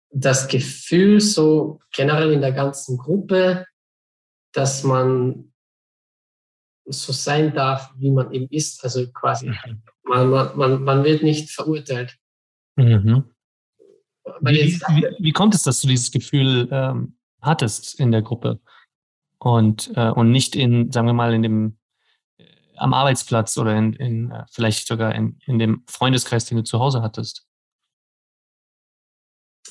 [0.09, 3.65] das Gefühl so generell in der ganzen Gruppe,
[4.53, 5.53] dass man
[6.85, 8.83] so sein darf, wie man eben ist.
[8.83, 9.81] Also quasi, mhm.
[10.03, 12.17] man, man, man wird nicht verurteilt.
[12.77, 13.34] Mhm.
[14.41, 18.59] Wie, wie, wie, kommt es, dass du dieses Gefühl ähm, hattest in der Gruppe
[19.37, 21.77] und, äh, und nicht in, sagen wir mal, in dem
[22.37, 22.43] äh,
[22.77, 26.79] am Arbeitsplatz oder in, in äh, vielleicht sogar in, in dem Freundeskreis, den du zu
[26.79, 27.47] Hause hattest?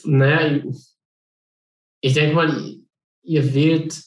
[0.05, 0.97] Naja, ich,
[2.01, 2.77] ich denke mal,
[3.23, 4.03] ihr wählt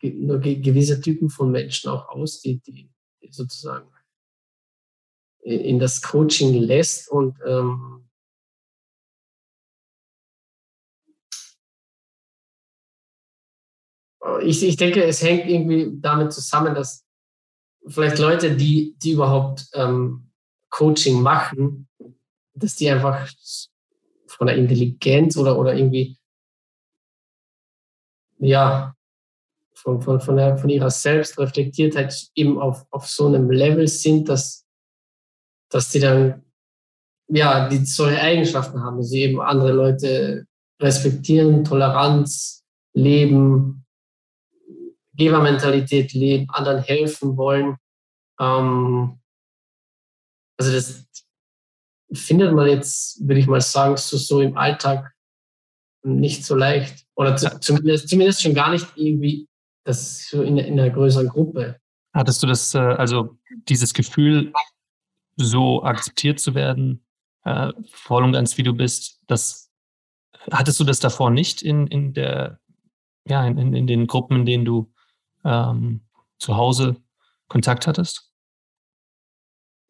[0.00, 2.90] nur gewisse Typen von Menschen auch aus, die, die
[3.30, 3.88] sozusagen
[5.42, 8.08] in das Coaching lässt und ähm,
[14.42, 17.04] ich, ich denke, es hängt irgendwie damit zusammen, dass
[17.86, 20.30] vielleicht Leute, die, die überhaupt ähm,
[20.70, 21.88] Coaching machen,
[22.54, 23.28] dass die einfach
[24.26, 26.16] von der Intelligenz oder, oder irgendwie,
[28.38, 28.94] ja,
[29.74, 34.62] von, von, von, der, von ihrer Selbstreflektiertheit eben auf, auf so einem Level sind, dass
[35.72, 36.42] dass die dann,
[37.28, 40.46] ja, die solche Eigenschaften haben, dass sie eben andere Leute
[40.80, 42.62] respektieren, Toleranz
[42.94, 43.81] leben,
[45.14, 47.76] Gebermentalität leben, anderen helfen wollen.
[48.40, 49.18] Ähm,
[50.58, 51.06] also das
[52.12, 55.12] findet man jetzt, würde ich mal sagen, so, so im Alltag
[56.02, 57.06] nicht so leicht.
[57.14, 59.48] Oder zu, zumindest, zumindest schon gar nicht irgendwie
[59.84, 61.78] das so in, in einer größeren Gruppe.
[62.14, 64.52] Hattest du das, äh, also dieses Gefühl,
[65.36, 67.04] so akzeptiert zu werden,
[67.44, 69.20] äh, voll und ganz wie du bist.
[69.26, 69.70] Das
[70.50, 72.60] hattest du das davor nicht in, in der,
[73.26, 74.91] ja, in, in den Gruppen, in denen du
[75.44, 76.00] ähm,
[76.38, 76.96] zu Hause
[77.48, 78.32] Kontakt hattest?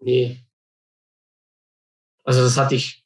[0.00, 0.44] Nee.
[2.24, 3.04] Also das hatte ich,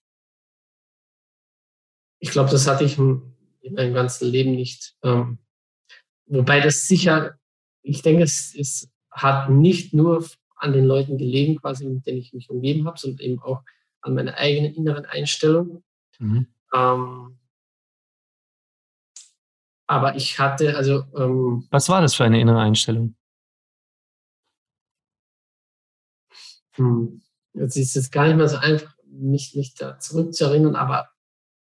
[2.18, 4.96] ich glaube, das hatte ich in meinem ganzen Leben nicht.
[5.02, 5.38] Ähm,
[6.26, 7.38] wobei das sicher,
[7.82, 12.32] ich denke, es, es hat nicht nur an den Leuten gelegen, quasi, mit denen ich
[12.32, 13.62] mich umgeben habe, sondern eben auch
[14.00, 15.82] an meiner eigenen inneren Einstellung.
[16.18, 16.46] Mhm.
[16.74, 17.38] Ähm,
[19.86, 21.04] aber ich hatte, also.
[21.16, 23.14] Ähm, Was war das für eine innere Einstellung?
[26.72, 27.22] Hm,
[27.54, 31.08] jetzt ist es gar nicht mehr so einfach, mich, mich da zurückzuerinnern, aber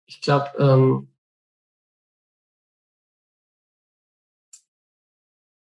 [0.08, 1.08] ich glaube, ähm,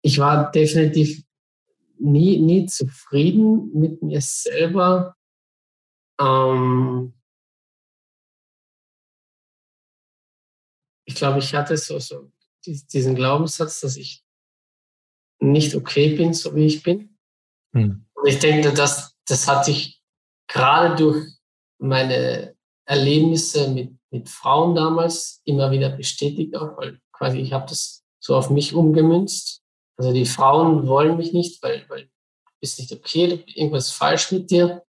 [0.03, 1.25] ich war definitiv
[1.99, 5.17] nie, nie zufrieden mit mir selber.
[6.21, 7.15] Ähm,
[11.05, 12.31] ich glaube, ich hatte so, so
[12.66, 14.25] diesen Glaubenssatz, dass ich
[15.40, 17.18] nicht okay bin, so wie ich bin.
[17.75, 18.07] Hm.
[18.14, 20.03] Und ich denke, dass das hat sich
[20.48, 21.27] gerade durch
[21.79, 28.05] meine Erlebnisse mit, mit Frauen damals immer wieder bestätigt, auch weil quasi ich habe das
[28.20, 29.62] so auf mich umgemünzt.
[29.96, 34.51] Also die Frauen wollen mich nicht, weil, weil du bist nicht okay, irgendwas falsch mit
[34.51, 34.85] dir.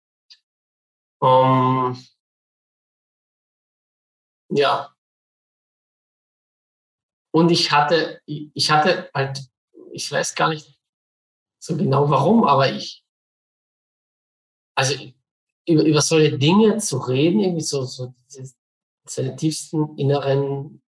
[1.20, 2.08] Um, ähm,
[4.50, 4.93] ja.
[7.34, 9.44] Und ich hatte, ich hatte halt,
[9.92, 10.80] ich weiß gar nicht
[11.58, 13.04] so genau warum, aber ich,
[14.76, 14.94] also
[15.68, 18.54] über, über solche Dinge zu reden, irgendwie so, so diese,
[19.06, 20.84] seine tiefsten inneren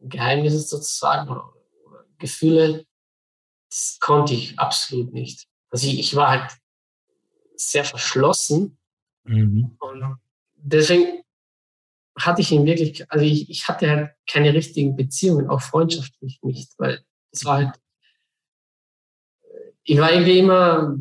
[0.00, 1.50] Geheimnisse sozusagen oder,
[1.86, 2.84] oder, Gefühle,
[3.70, 5.48] das konnte ich absolut nicht.
[5.70, 6.52] Also ich, ich war halt
[7.56, 8.76] sehr verschlossen
[9.22, 9.78] mhm.
[9.80, 10.18] und
[10.56, 11.23] deswegen
[12.18, 16.72] hatte ich ihn wirklich, also ich, ich hatte halt keine richtigen Beziehungen, auch freundschaftlich nicht,
[16.78, 17.80] weil es war halt,
[19.82, 20.96] ich war irgendwie immer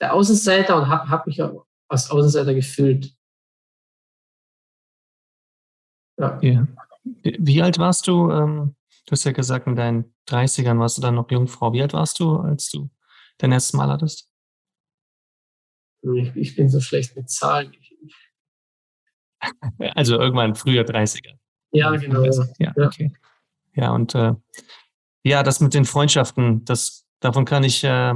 [0.00, 3.14] der Außenseiter und habe hab mich auch als Außenseiter gefühlt.
[6.18, 6.38] Ja.
[6.40, 6.66] ja.
[7.22, 8.30] Wie alt warst du?
[8.30, 11.72] Ähm, du hast ja gesagt, in deinen 30ern warst du dann noch Jungfrau.
[11.72, 12.88] Wie alt warst du, als du
[13.38, 14.30] dein erstes Mal hattest?
[16.02, 17.72] Ich, ich bin so schlecht mit Zahlen.
[19.94, 21.36] Also irgendwann früher 30er.
[21.72, 22.24] Ja, genau.
[22.58, 23.12] Ja, okay.
[23.74, 24.32] Ja, und äh,
[25.22, 28.14] ja, das mit den Freundschaften, das, davon kann ich, äh,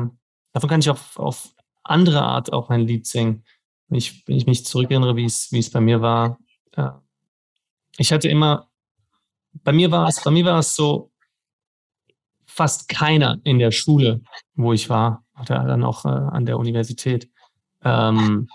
[0.52, 3.44] davon kann ich auf, auf andere Art auch ein Lied singen.
[3.88, 6.38] Wenn ich, wenn ich mich zurückerinnere, wie es, wie es bei mir war.
[6.72, 6.90] Äh,
[7.96, 8.68] ich hatte immer,
[9.64, 11.10] bei mir war es, bei mir war es so,
[12.58, 14.20] fast keiner in der Schule,
[14.54, 17.30] wo ich war, oder dann auch äh, an der Universität,
[17.84, 18.48] ähm,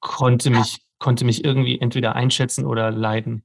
[0.00, 3.44] konnte mich, konnte mich irgendwie entweder einschätzen oder leiden.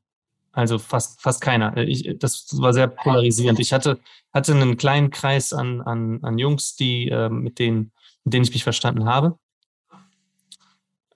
[0.52, 1.76] Also fast, fast keiner.
[1.78, 3.60] Ich, das war sehr polarisierend.
[3.60, 4.00] Ich hatte,
[4.32, 7.92] hatte einen kleinen Kreis an, an, an Jungs, die, äh, mit, denen,
[8.24, 9.38] mit denen ich mich verstanden habe.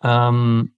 [0.02, 0.74] Ähm,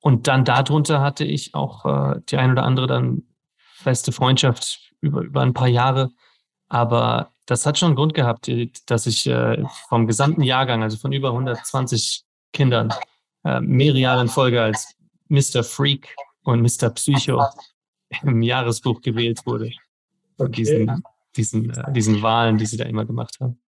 [0.00, 3.22] und dann darunter hatte ich auch äh, die ein oder andere dann
[3.56, 6.10] feste Freundschaft über, über ein paar Jahre.
[6.68, 8.50] Aber das hat schon einen Grund gehabt,
[8.86, 12.92] dass ich äh, vom gesamten Jahrgang, also von über 120 Kindern,
[13.44, 14.94] äh, mehrere Jahre in Folge als
[15.28, 15.62] Mr.
[15.62, 16.90] Freak und Mr.
[16.90, 17.44] Psycho
[18.22, 19.70] im Jahresbuch gewählt wurde.
[20.38, 20.52] Okay.
[20.52, 21.02] Diesen,
[21.36, 23.60] diesen, äh, diesen Wahlen, die sie da immer gemacht haben.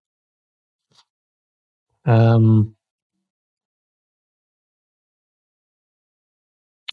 [2.04, 2.76] Ähm,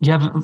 [0.02, 0.42] ja,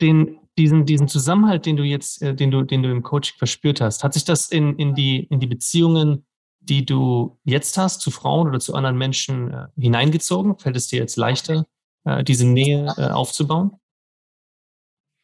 [0.00, 3.80] den, diesen, diesen Zusammenhalt, den du jetzt, äh, den du, den du im Coaching verspürt
[3.80, 6.26] hast, hat sich das in, in, die, in die Beziehungen,
[6.60, 10.58] die du jetzt hast, zu Frauen oder zu anderen Menschen äh, hineingezogen?
[10.58, 11.66] Fällt es dir jetzt leichter,
[12.04, 13.72] äh, diese Nähe äh, aufzubauen?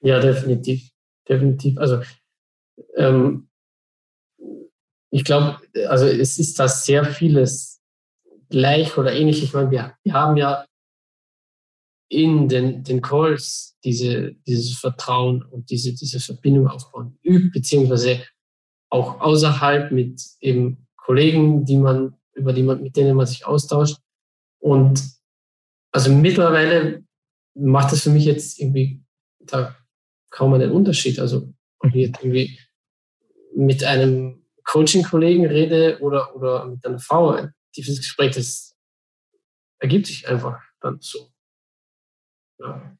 [0.00, 0.90] Ja, definitiv.
[1.28, 1.78] Definitiv.
[1.78, 2.02] Also
[2.96, 3.48] ähm,
[5.10, 7.80] ich glaube, also es ist da sehr vieles
[8.48, 9.42] gleich oder ähnlich.
[9.42, 10.66] Ich meine, wir, wir haben ja
[12.08, 17.18] in den, den Calls diese, dieses Vertrauen und diese, diese Verbindung aufbauen
[17.52, 18.22] beziehungsweise
[18.90, 23.98] auch außerhalb mit eben Kollegen, die man, über die man, mit denen man sich austauscht.
[24.58, 25.02] Und
[25.92, 27.04] also mittlerweile
[27.54, 29.04] macht das für mich jetzt irgendwie
[29.38, 29.76] da
[30.30, 31.20] kaum einen Unterschied.
[31.20, 32.58] Also ob ich jetzt irgendwie
[33.54, 38.76] mit einem Coaching-Kollegen rede oder, oder mit einer Frau, ein tiefes Gespräch, das
[39.78, 41.30] ergibt sich einfach dann so.
[42.58, 42.98] Ja.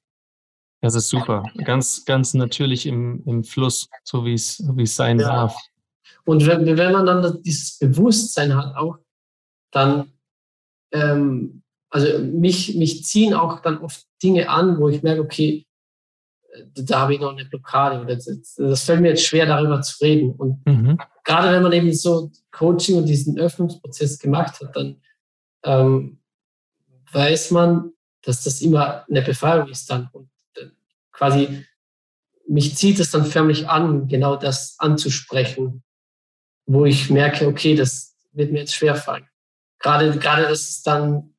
[0.81, 1.43] Das ist super.
[1.65, 5.27] Ganz, ganz natürlich im, im Fluss, so wie es, wie es sein ja.
[5.27, 5.57] darf.
[6.27, 8.99] Und wenn, wenn man dann dieses Bewusstsein hat, auch
[9.71, 10.13] dann,
[10.93, 15.67] ähm, also mich, mich ziehen auch dann oft Dinge an, wo ich merke, okay,
[16.75, 18.05] da habe ich noch eine Blockade.
[18.07, 20.33] Das, das fällt mir jetzt schwer, darüber zu reden.
[20.33, 20.99] Und mhm.
[21.23, 25.01] gerade wenn man eben so Coaching und diesen Öffnungsprozess gemacht hat, dann
[25.65, 26.19] ähm,
[27.13, 30.09] weiß man, dass das immer eine Befreiung ist dann.
[30.13, 30.67] Und äh,
[31.13, 31.65] quasi
[32.49, 35.83] mich zieht es dann förmlich an, genau das anzusprechen,
[36.67, 39.27] wo ich merke, okay, das wird mir jetzt schwerfallen.
[39.79, 41.35] Gerade, gerade das ist dann,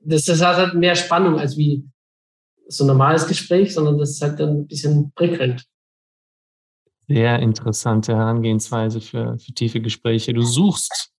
[0.00, 1.84] das, das hat halt mehr Spannung als wie
[2.68, 5.64] so ein normales Gespräch, sondern das ist halt dann ein bisschen prickelnd.
[7.08, 10.32] Sehr interessante Herangehensweise für, für tiefe Gespräche.
[10.32, 11.12] Du suchst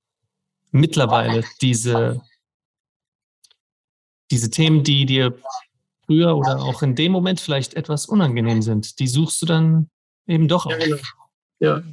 [0.72, 2.22] mittlerweile diese
[4.34, 5.38] diese Themen, die dir
[6.06, 9.90] früher oder auch in dem Moment vielleicht etwas unangenehm sind, die suchst du dann
[10.26, 10.98] eben doch ja, Genau.
[11.60, 11.84] Ja.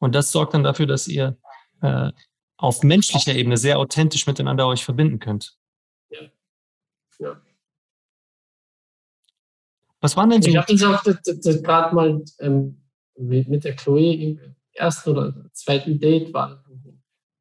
[0.00, 1.38] Und das sorgt dann dafür, dass ihr
[1.82, 2.10] äh,
[2.56, 5.56] auf menschlicher Ebene sehr authentisch miteinander euch verbinden könnt.
[6.10, 6.20] Ja.
[7.18, 7.40] ja.
[10.00, 10.50] Was waren denn so?
[10.50, 12.82] Ich habe das auch gerade mal ähm,
[13.16, 16.64] mit der Chloe im ersten oder zweiten Date war,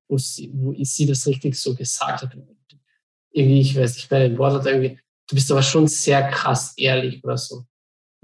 [0.08, 2.38] wo, sie, wo sie das richtig so gesagt hat.
[3.32, 6.74] Irgendwie, ich weiß nicht mehr den Wort, hat irgendwie, du bist aber schon sehr krass
[6.78, 7.66] ehrlich oder so.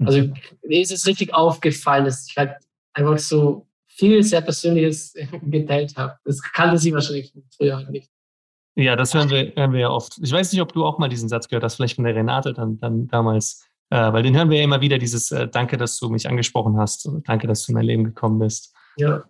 [0.04, 0.34] Also mhm.
[0.62, 2.56] mir ist es richtig aufgefallen, dass ich halt
[2.92, 6.18] einfach so viel sehr Persönliches geteilt habe.
[6.24, 8.10] Das kannte sie wahrscheinlich früher halt nicht.
[8.74, 10.18] Ja, das hören wir, hören wir ja oft.
[10.22, 12.52] Ich weiß nicht, ob du auch mal diesen Satz gehört hast, vielleicht von der Renate
[12.52, 13.66] dann, dann damals.
[13.88, 16.76] Äh, weil den hören wir ja immer wieder, dieses äh, Danke, dass du mich angesprochen
[16.76, 17.08] hast.
[17.24, 18.74] Danke, dass du in mein Leben gekommen bist.
[18.96, 19.24] Ja.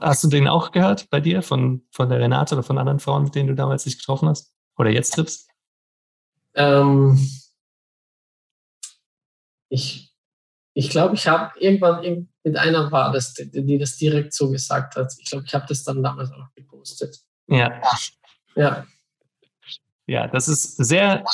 [0.00, 3.24] Hast du den auch gehört bei dir, von, von der Renate oder von anderen Frauen,
[3.24, 4.52] mit denen du damals dich getroffen hast?
[4.76, 5.50] Oder jetzt triffst?
[6.54, 7.18] Ähm,
[9.68, 10.08] ich
[10.78, 14.96] ich glaube, ich habe irgendwann mit einer war das, die, die das direkt so gesagt
[14.96, 15.12] hat.
[15.18, 17.20] Ich glaube, ich habe das dann damals auch gepostet.
[17.46, 17.80] Ja.
[18.56, 18.86] Ja.
[20.06, 21.24] Ja, das ist sehr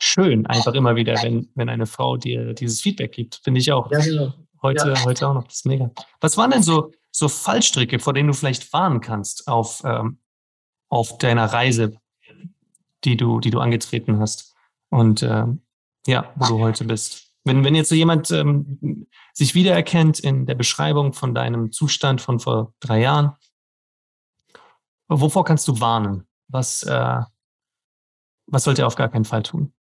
[0.00, 3.40] schön, einfach immer wieder, wenn, wenn eine Frau dir dieses Feedback gibt.
[3.42, 3.90] Finde ich auch.
[3.90, 4.34] Ja, genau.
[4.62, 5.04] Heute, ja.
[5.04, 5.44] heute auch noch.
[5.44, 5.90] Das ist mega.
[6.20, 10.20] Was waren denn so, so Fallstricke, vor denen du vielleicht fahren kannst auf, ähm,
[10.88, 11.96] auf deiner Reise,
[13.04, 14.54] die du, die du angetreten hast?
[14.90, 15.62] Und ähm,
[16.06, 17.27] ja, wo du heute bist?
[17.48, 22.38] Wenn, wenn jetzt so jemand ähm, sich wiedererkennt in der Beschreibung von deinem Zustand von
[22.38, 23.32] vor drei Jahren,
[25.08, 26.28] wovor kannst du warnen?
[26.48, 27.22] Was, äh,
[28.46, 29.72] was sollte er auf gar keinen Fall tun?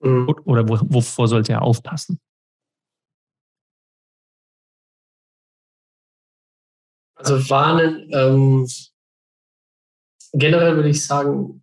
[0.00, 0.28] Mhm.
[0.44, 2.20] Oder wo, wovor sollte er aufpassen?
[7.14, 8.66] Also warnen, ähm,
[10.32, 11.62] generell würde ich sagen,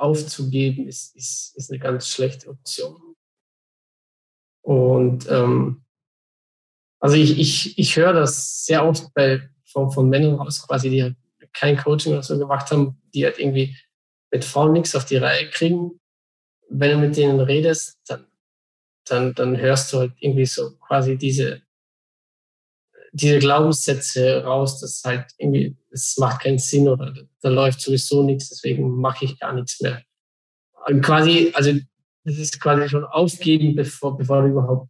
[0.00, 3.16] aufzugeben, ist, ist, ist eine ganz schlechte Option.
[4.62, 5.84] Und ähm,
[7.00, 11.02] also ich, ich, ich höre das sehr oft bei, von, von Männern raus, quasi, die
[11.02, 11.16] halt
[11.52, 13.76] kein Coaching oder so gemacht haben, die halt irgendwie
[14.30, 16.00] mit Frauen nichts auf die Reihe kriegen.
[16.68, 18.26] Wenn du mit denen redest, dann,
[19.04, 21.62] dann, dann hörst du halt irgendwie so quasi diese
[23.12, 28.50] diese Glaubenssätze raus, dass halt irgendwie, es macht keinen Sinn oder da läuft sowieso nichts,
[28.50, 30.02] deswegen mache ich gar nichts mehr.
[30.86, 31.72] Und quasi, also
[32.24, 34.88] das ist quasi schon aufgeben, bevor, bevor du überhaupt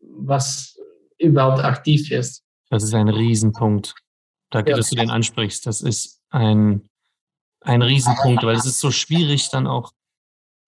[0.00, 0.78] was
[1.18, 2.44] überhaupt aktiv wirst.
[2.70, 3.94] Das ist ein Riesenpunkt.
[4.50, 4.76] Danke, ja.
[4.76, 5.66] dass du den ansprichst.
[5.66, 6.88] Das ist ein,
[7.60, 9.92] ein Riesenpunkt, weil es ist so schwierig, dann auch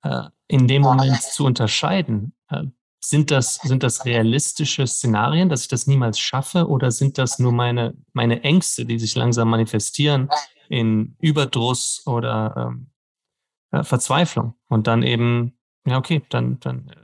[0.03, 2.35] äh, in dem Moment zu unterscheiden.
[2.49, 2.65] Äh,
[3.01, 7.53] sind das, sind das realistische Szenarien, dass ich das niemals schaffe oder sind das nur
[7.53, 10.29] meine, meine Ängste, die sich langsam manifestieren
[10.69, 12.75] in Überdruss oder
[13.73, 14.55] ähm, Verzweiflung?
[14.69, 16.97] Und dann eben, ja, okay, dann, dann äh,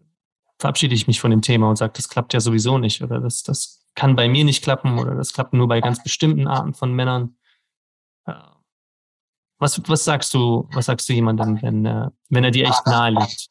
[0.58, 3.42] verabschiede ich mich von dem Thema und sage, das klappt ja sowieso nicht oder das,
[3.42, 6.92] das kann bei mir nicht klappen oder das klappt nur bei ganz bestimmten Arten von
[6.92, 7.36] Männern.
[9.58, 13.10] Was, was sagst du, was sagst du jemandem, wenn, äh, wenn er dir echt nahe
[13.12, 13.48] liegt?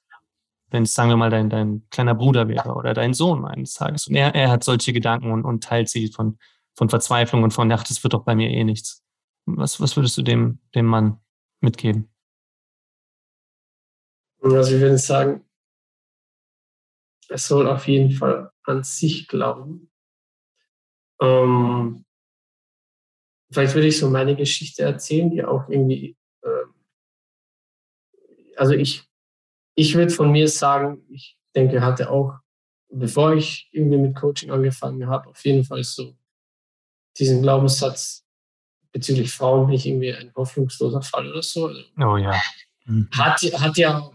[0.72, 4.08] Wenn es, sagen wir mal, dein, dein kleiner Bruder wäre oder dein Sohn eines Tages.
[4.08, 6.38] Und er, er hat solche Gedanken und, und teilt sie von,
[6.76, 9.04] von Verzweiflung und von, ach, das wird doch bei mir eh nichts.
[9.46, 11.20] Was, was würdest du dem, dem Mann
[11.62, 12.10] mitgeben?
[14.42, 15.44] Also ich würde sagen,
[17.30, 19.92] er soll auf jeden Fall an sich glauben.
[21.22, 22.06] Ähm,
[23.52, 26.66] vielleicht würde ich so meine Geschichte erzählen, die auch irgendwie, äh,
[28.58, 29.08] also ich
[29.76, 32.40] ich würde von mir sagen, ich denke, hatte auch,
[32.90, 36.16] bevor ich irgendwie mit Coaching angefangen habe, auf jeden Fall so
[37.18, 38.26] diesen Glaubenssatz
[38.92, 41.68] bezüglich Frauen bin ich irgendwie ein hoffnungsloser Fall oder so.
[41.68, 42.34] Also oh ja.
[42.86, 43.10] Mhm.
[43.12, 44.10] Hat, hat ja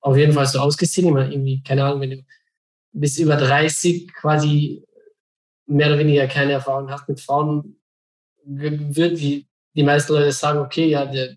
[0.00, 1.08] auf jeden Fall so ausgesehen.
[1.08, 2.24] Ich meine, irgendwie, keine Ahnung, wenn du
[2.92, 4.84] bis über 30 quasi
[5.66, 7.80] mehr oder weniger keine Erfahrung hast mit Frauen,
[8.44, 11.36] wird die, die meisten Leute sagen, okay, ja, der,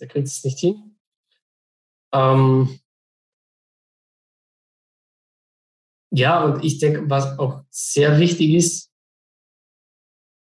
[0.00, 0.93] der kriegt es nicht hin.
[2.14, 2.78] Ähm,
[6.12, 8.90] ja, und ich denke, was auch sehr wichtig ist,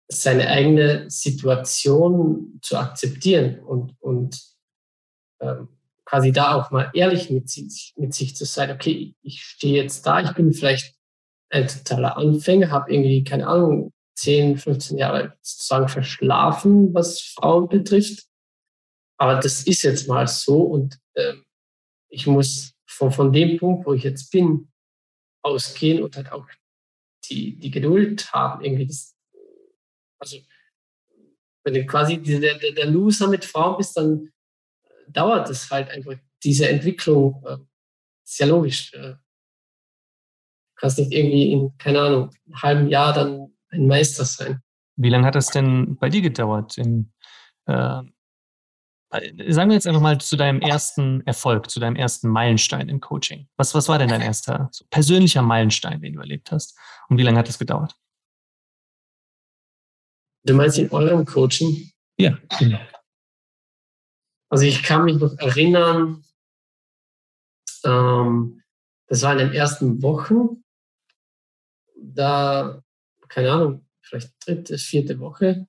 [0.10, 4.40] seine eigene Situation zu akzeptieren und, und
[5.42, 5.68] ähm,
[6.06, 8.72] quasi da auch mal ehrlich mit sich, mit sich zu sein.
[8.72, 10.96] Okay, ich stehe jetzt da, ich bin vielleicht
[11.50, 18.28] ein totaler Anfänger, habe irgendwie, keine Ahnung, 10, 15 Jahre sozusagen verschlafen, was Frauen betrifft.
[19.20, 21.44] Aber das ist jetzt mal so und ähm,
[22.10, 24.72] ich muss von, von dem Punkt, wo ich jetzt bin,
[25.44, 26.48] ausgehen und halt auch
[27.26, 29.16] die, die Geduld haben, irgendwie das,
[30.20, 30.38] also
[31.64, 34.32] wenn du quasi der, der, der Loser mit Frauen bist, dann
[35.10, 37.58] dauert es halt einfach, diese Entwicklung, äh,
[38.24, 38.94] ist ja logisch.
[38.94, 39.16] Äh,
[40.76, 44.62] kannst nicht irgendwie in, keine Ahnung, einem halben Jahr dann ein Meister sein.
[44.96, 46.78] Wie lange hat das denn bei dir gedauert?
[46.78, 47.12] In,
[47.66, 48.02] äh,
[49.10, 53.48] sagen wir jetzt einfach mal zu deinem ersten Erfolg, zu deinem ersten Meilenstein im Coaching.
[53.56, 56.78] Was, was war denn dein erster so persönlicher Meilenstein, den du erlebt hast?
[57.10, 57.96] Und wie lange hat das gedauert?
[60.44, 61.92] Du meinst in eurem Coaching?
[62.18, 62.80] Ja, genau.
[64.50, 66.24] Also ich kann mich noch erinnern,
[67.84, 68.64] ähm,
[69.08, 70.64] das war in den ersten Wochen,
[71.96, 72.82] da,
[73.28, 75.68] keine Ahnung, vielleicht dritte, vierte Woche,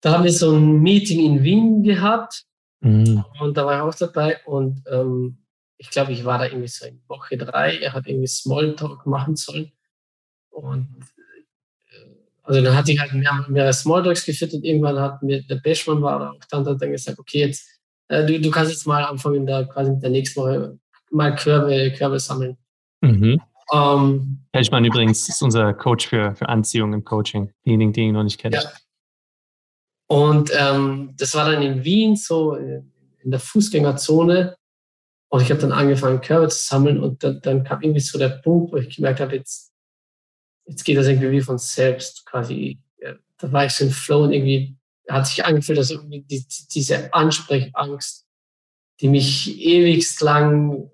[0.00, 2.44] da haben wir so ein Meeting in Wien gehabt
[2.80, 3.24] mhm.
[3.40, 5.38] und da war ich auch dabei und ähm,
[5.76, 9.36] ich glaube, ich war da irgendwie so in Woche drei, er hat irgendwie Smalltalk machen
[9.36, 9.72] sollen
[10.50, 10.88] und
[11.90, 12.06] äh,
[12.42, 16.02] also dann hatte ich halt mehr, mehrere Smalltalks geführt und irgendwann hat mir der Bashman
[16.02, 17.78] war auch dann, hat dann gesagt, okay, jetzt
[18.08, 20.78] äh, du, du kannst jetzt mal anfangen, da quasi mit der nächsten Woche
[21.10, 22.56] mal Körbe, Körbe sammeln.
[23.00, 23.40] Mhm.
[23.72, 28.24] Ähm, Helschmann übrigens ist unser Coach für, für Anziehung im Coaching, diejenigen, die ihn noch
[28.24, 28.54] nicht kennen.
[28.54, 28.70] Ja.
[30.08, 34.56] Und ähm, das war dann in Wien, so in der Fußgängerzone.
[35.28, 36.98] Und ich habe dann angefangen, Körbe zu sammeln.
[36.98, 39.72] Und dann, dann kam irgendwie so der Punkt, wo ich gemerkt habe, jetzt,
[40.66, 42.80] jetzt geht das irgendwie wie von selbst quasi.
[42.98, 44.76] Ja, da war ich so im Flow und irgendwie
[45.08, 48.26] hat sich angefühlt, dass irgendwie die, diese Ansprechangst,
[49.00, 50.90] die mich ewigst lang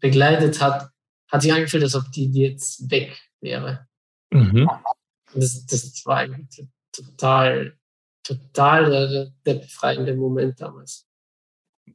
[0.00, 0.90] begleitet hat,
[1.28, 3.86] hat sich angefühlt, als ob die, die jetzt weg wäre.
[4.30, 4.68] Mhm.
[5.34, 6.26] Das, das war
[6.92, 7.77] total,
[8.28, 11.06] total der, der befreiende Moment damals.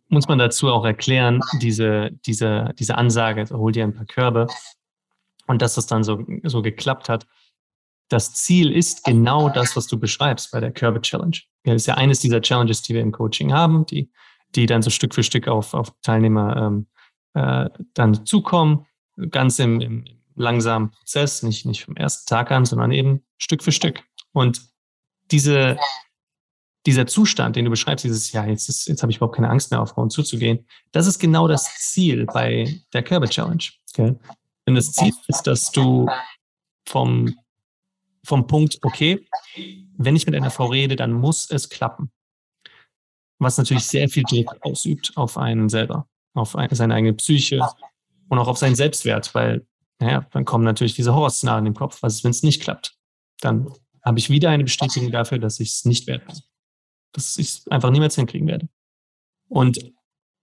[0.08, 4.48] Muss man dazu auch erklären, diese, diese, diese Ansage, hol dir ein paar Körbe
[5.48, 7.28] und dass das dann so, so geklappt hat.
[8.10, 11.38] Das Ziel ist genau das, was du beschreibst bei der Körbe Challenge.
[11.64, 14.12] Das ist ja eines dieser Challenges, die wir im Coaching haben, die,
[14.56, 16.88] die dann so Stück für Stück auf, auf Teilnehmer ähm,
[17.34, 18.86] äh, dann zukommen,
[19.30, 20.06] ganz im, im
[20.36, 24.04] langsamen Prozess, nicht, nicht vom ersten Tag an, sondern eben Stück für Stück.
[24.32, 24.62] Und
[25.32, 25.78] diese,
[26.86, 29.72] dieser Zustand, den du beschreibst, dieses, ja, jetzt, ist, jetzt habe ich überhaupt keine Angst
[29.72, 33.64] mehr, auf Frauen zuzugehen, das ist genau das Ziel bei der Körbe Challenge.
[33.92, 34.16] Okay?
[34.68, 36.10] Denn das Ziel ist, dass du
[36.88, 37.36] vom,
[38.26, 39.26] vom Punkt, okay,
[39.98, 42.12] wenn ich mit einer Frau rede, dann muss es klappen.
[43.40, 47.62] Was natürlich sehr viel Druck ausübt auf einen selber, auf seine eigene Psyche
[48.30, 49.66] und auch auf seinen Selbstwert, weil,
[50.00, 52.02] naja, dann kommen natürlich diese Horrorszenarien im Kopf.
[52.02, 52.96] Was ist, wenn es nicht klappt?
[53.42, 53.70] Dann
[54.04, 56.26] habe ich wieder eine Bestätigung dafür, dass ich es nicht werde.
[57.14, 58.68] Dass ich es einfach niemals hinkriegen werde.
[59.48, 59.94] Und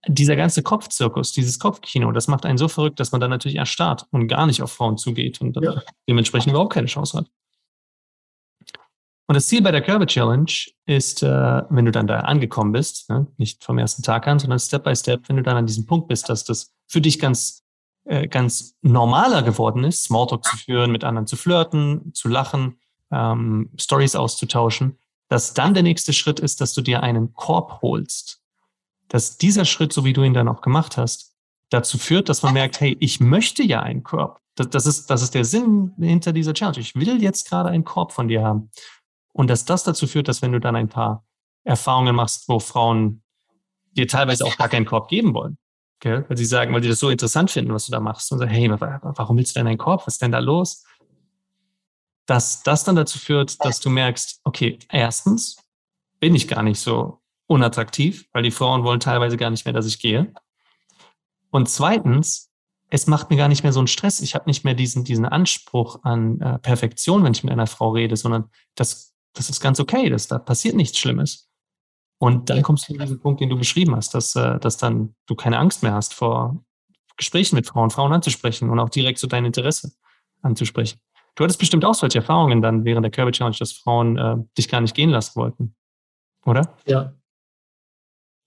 [0.07, 4.07] dieser ganze Kopfzirkus, dieses Kopfkino, das macht einen so verrückt, dass man dann natürlich erstarrt
[4.11, 5.81] und gar nicht auf Frauen zugeht und ja.
[6.09, 7.27] dementsprechend überhaupt keine Chance hat.
[9.27, 10.51] Und das Ziel bei der Körbe Challenge
[10.87, 14.59] ist, äh, wenn du dann da angekommen bist, ne, nicht vom ersten Tag an, sondern
[14.59, 17.63] Step by Step, wenn du dann an diesem Punkt bist, dass das für dich ganz,
[18.03, 23.69] äh, ganz normaler geworden ist, Smalltalk zu führen, mit anderen zu flirten, zu lachen, ähm,
[23.79, 24.97] Stories auszutauschen,
[25.31, 28.41] dass dann der nächste Schritt ist, dass du dir einen Korb holst.
[29.07, 31.33] Dass dieser Schritt, so wie du ihn dann auch gemacht hast,
[31.69, 34.41] dazu führt, dass man merkt, hey, ich möchte ja einen Korb.
[34.55, 36.79] Das, das, ist, das ist der Sinn hinter dieser Challenge.
[36.79, 38.71] Ich will jetzt gerade einen Korb von dir haben.
[39.31, 41.23] Und dass das dazu führt, dass wenn du dann ein paar
[41.63, 43.23] Erfahrungen machst, wo Frauen
[43.93, 45.57] dir teilweise auch gar keinen Korb geben wollen,
[46.01, 46.25] gell?
[46.27, 48.51] weil sie sagen, weil sie das so interessant finden, was du da machst und sagen,
[48.51, 50.05] hey, warum willst du denn einen Korb?
[50.05, 50.83] Was ist denn da los?
[52.25, 55.57] Dass das dann dazu führt, dass du merkst, okay, erstens
[56.19, 59.87] bin ich gar nicht so unattraktiv, weil die Frauen wollen teilweise gar nicht mehr, dass
[59.87, 60.33] ich gehe.
[61.49, 62.49] Und zweitens,
[62.89, 64.21] es macht mir gar nicht mehr so einen Stress.
[64.21, 67.89] Ich habe nicht mehr diesen, diesen Anspruch an äh, Perfektion, wenn ich mit einer Frau
[67.89, 71.49] rede, sondern das das ist ganz okay, das, da passiert nichts Schlimmes.
[72.17, 75.15] Und dann kommst du zu diesem Punkt, den du beschrieben hast, dass, äh, dass dann
[75.25, 76.63] du keine Angst mehr hast vor
[77.17, 79.91] Gesprächen mit Frauen, Frauen anzusprechen und auch direkt so dein Interesse
[80.41, 80.99] anzusprechen.
[81.35, 84.67] Du hattest bestimmt auch solche Erfahrungen dann während der Kirby Challenge, dass Frauen äh, dich
[84.67, 85.75] gar nicht gehen lassen wollten,
[86.45, 86.75] oder?
[86.85, 87.13] Ja.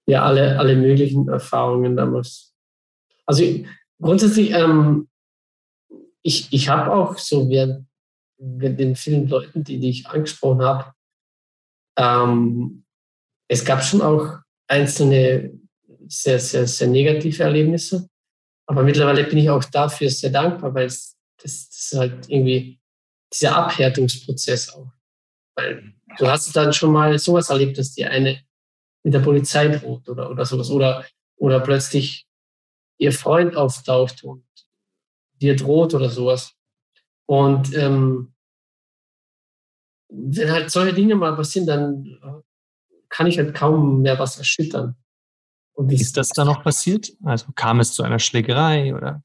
[0.07, 2.55] Ja, alle, alle möglichen Erfahrungen damals.
[3.25, 3.43] Also
[3.99, 5.09] grundsätzlich, ähm,
[6.23, 7.87] ich, ich habe auch so während
[8.39, 10.93] den vielen Leuten, die, die ich angesprochen habe,
[11.97, 12.85] ähm,
[13.49, 15.59] es gab schon auch einzelne
[16.09, 18.09] sehr, sehr, sehr negative Erlebnisse.
[18.67, 22.81] Aber mittlerweile bin ich auch dafür sehr dankbar, weil es, das, das ist halt irgendwie
[23.33, 24.93] dieser Abhärtungsprozess auch.
[25.57, 28.41] Weil du hast dann schon mal sowas erlebt, dass dir eine
[29.03, 30.71] mit der Polizei droht oder, oder sowas.
[30.71, 31.05] Oder,
[31.37, 32.27] oder plötzlich
[32.99, 34.45] ihr Freund auftaucht und
[35.41, 36.55] dir droht oder sowas.
[37.27, 38.35] Und ähm,
[40.09, 42.43] wenn halt solche Dinge mal passieren, dann äh,
[43.09, 44.97] kann ich halt kaum mehr was erschüttern.
[45.73, 47.13] Und ist das dann noch passiert?
[47.25, 49.23] Also kam es zu einer Schlägerei oder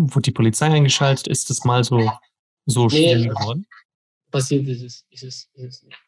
[0.00, 1.28] wurde die Polizei eingeschaltet?
[1.28, 2.10] Ist das mal so,
[2.66, 3.66] so nee, schlimm geworden?
[4.30, 5.98] Passiert ist es, ist es, ist es nicht.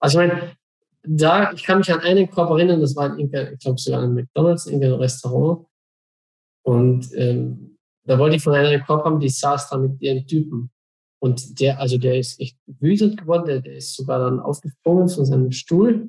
[0.00, 0.56] Also ich meine,
[1.02, 4.14] da, ich kann mich an einen Korb erinnern, das war in, ich glaube sogar ein
[4.14, 5.66] McDonalds, in einem Restaurant.
[6.62, 10.70] Und ähm, da wollte ich von einer Korb haben, die saß da mit ihren Typen.
[11.20, 15.26] Und der, also der ist echt wütend geworden, der, der ist sogar dann aufgesprungen von
[15.26, 16.08] seinem Stuhl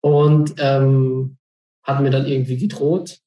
[0.00, 1.38] und ähm,
[1.84, 3.20] hat mir dann irgendwie gedroht.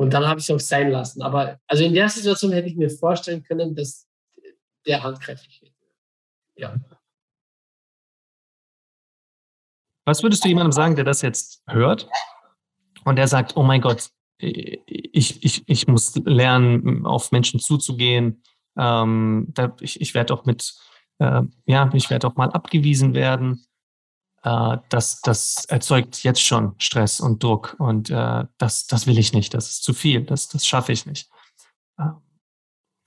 [0.00, 1.20] Und dann habe ich es auch sein lassen.
[1.20, 4.08] Aber also in der Situation hätte ich mir vorstellen können, dass
[4.86, 5.74] der handgreiflich wird.
[6.54, 6.74] Ja.
[10.06, 12.08] Was würdest du jemandem sagen, der das jetzt hört
[13.04, 18.42] und der sagt, oh mein Gott, ich, ich, ich muss lernen, auf Menschen zuzugehen.
[18.78, 20.76] Ähm, ich ich werde auch mit,
[21.18, 23.66] äh, ja, ich werde auch mal abgewiesen werden.
[24.42, 29.32] Äh, das, das erzeugt jetzt schon Stress und Druck und äh, das, das will ich
[29.32, 29.52] nicht.
[29.54, 30.24] Das ist zu viel.
[30.24, 31.30] Das, das schaffe ich nicht.
[31.98, 32.10] Äh,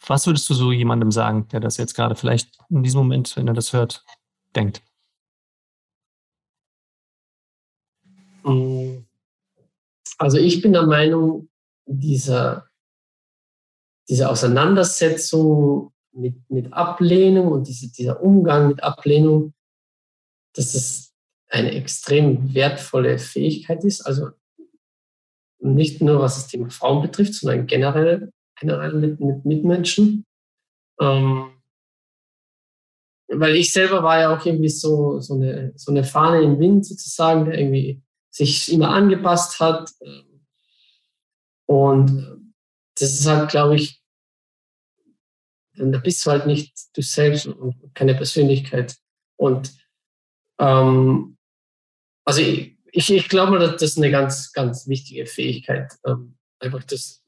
[0.06, 3.48] was würdest du so jemandem sagen, der das jetzt gerade vielleicht in diesem Moment, wenn
[3.48, 4.06] er das hört,
[4.56, 4.84] denkt?
[8.44, 9.06] Mm.
[10.18, 11.50] Also ich bin der Meinung,
[11.86, 12.70] dieser,
[14.08, 19.54] diese Auseinandersetzung mit, mit Ablehnung und diese, dieser Umgang mit Ablehnung,
[20.54, 21.13] dass es
[21.54, 24.02] eine extrem wertvolle Fähigkeit ist.
[24.02, 24.32] Also
[25.60, 30.26] nicht nur was das Thema Frauen betrifft, sondern generell, generell mit, mit Mitmenschen.
[31.00, 31.52] Ähm,
[33.28, 36.86] weil ich selber war ja auch irgendwie so, so, eine, so eine Fahne im Wind
[36.86, 38.02] sozusagen, der irgendwie
[38.32, 39.92] sich immer angepasst hat.
[41.68, 42.54] Und
[42.96, 44.02] das ist halt, glaube ich,
[45.76, 48.96] da bist du halt nicht du selbst und keine Persönlichkeit.
[49.38, 49.72] Und
[50.60, 51.33] ähm,
[52.26, 57.24] also ich, ich, ich glaube, das ist eine ganz, ganz wichtige Fähigkeit, ähm, einfach das,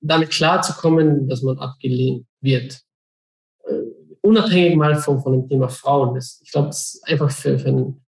[0.00, 2.82] damit klarzukommen, dass man abgelehnt wird.
[3.64, 3.82] Äh,
[4.22, 6.14] unabhängig mal von, von dem Thema Frauen.
[6.14, 8.04] Das, ich glaube, das ist einfach für, für, einen,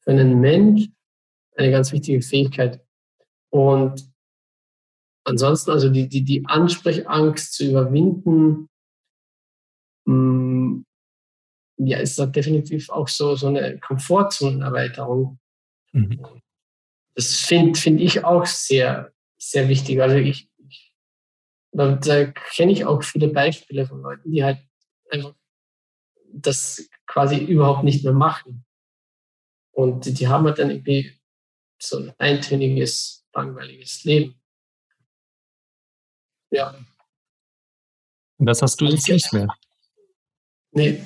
[0.00, 0.88] für einen Mensch
[1.56, 2.80] eine ganz wichtige Fähigkeit.
[3.50, 4.10] Und
[5.24, 8.68] ansonsten, also die, die, die Ansprechangst zu überwinden,
[10.06, 10.84] mh, mm,
[11.86, 15.38] ja, ist da definitiv auch so, so eine Komfortzonenerweiterung.
[15.92, 16.42] Mhm.
[17.14, 20.00] Das finde find ich auch sehr, sehr wichtig.
[20.00, 20.94] Also ich, ich
[21.72, 24.58] da, da kenne ich auch viele Beispiele von Leuten, die halt
[25.10, 25.34] einfach
[26.32, 28.64] das quasi überhaupt nicht mehr machen.
[29.72, 31.18] Und die, die haben halt dann irgendwie
[31.80, 34.38] so ein eintöniges, langweiliges Leben.
[36.50, 36.74] Ja.
[38.36, 39.48] Und das hast du jetzt nicht mehr.
[40.72, 41.02] Nee.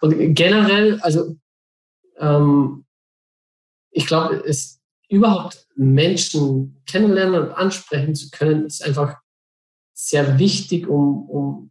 [0.00, 1.36] Und generell, also
[2.18, 2.84] ähm,
[3.90, 9.20] ich glaube, es überhaupt Menschen kennenlernen und ansprechen zu können, ist einfach
[9.92, 11.70] sehr wichtig, um, um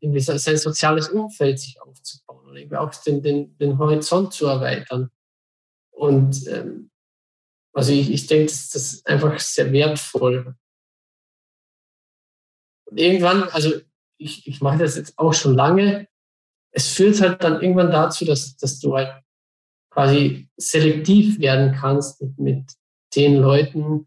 [0.00, 5.10] irgendwie sein soziales Umfeld sich aufzubauen und irgendwie auch den, den, den Horizont zu erweitern.
[5.90, 6.90] Und ähm,
[7.72, 10.54] also ich, ich denke, das, das ist einfach sehr wertvoll.
[12.84, 13.72] Und irgendwann, also
[14.16, 16.08] ich, ich mache das jetzt auch schon lange,
[16.72, 19.12] es führt halt dann irgendwann dazu, dass, dass du halt
[19.90, 22.72] quasi selektiv werden kannst mit, mit
[23.14, 24.06] den Leuten,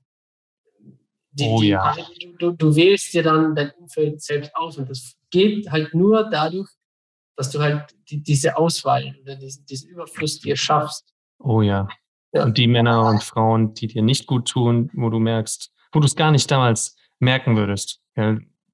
[1.34, 1.84] die, oh, ja.
[1.84, 2.04] Also
[2.40, 6.70] du, du wählst dir dann dein Umfeld selbst aus und das geht halt nur dadurch,
[7.38, 11.14] dass du halt die, diese Auswahl oder diesen, diesen Überfluss dir schaffst.
[11.40, 11.88] Oh ja.
[12.34, 12.44] ja.
[12.44, 16.06] Und die Männer und Frauen, die dir nicht gut tun, wo du merkst, wo du
[16.06, 18.02] es gar nicht damals merken würdest,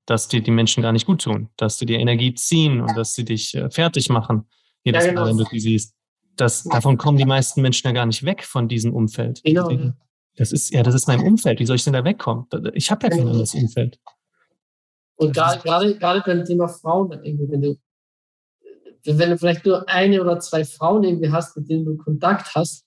[0.08, 3.14] dass dir die Menschen gar nicht gut tun, dass sie dir Energie ziehen und dass
[3.14, 4.48] sie dich äh, fertig machen,
[4.84, 5.22] jedes ja, genau.
[5.22, 5.94] Mal, wenn du sie siehst.
[6.36, 9.42] Das, davon kommen die meisten Menschen ja gar nicht weg von diesem Umfeld.
[9.44, 9.94] Genau.
[10.36, 11.60] Das ist, ja, das ist mein Umfeld.
[11.60, 12.46] Wie soll ich denn da wegkommen?
[12.74, 14.00] Ich habe ja kein anderes Umfeld.
[15.16, 17.78] Und gerade, gerade beim Thema Frauen, wenn du
[19.04, 22.86] wenn du vielleicht nur eine oder zwei Frauen irgendwie hast, mit denen du Kontakt hast,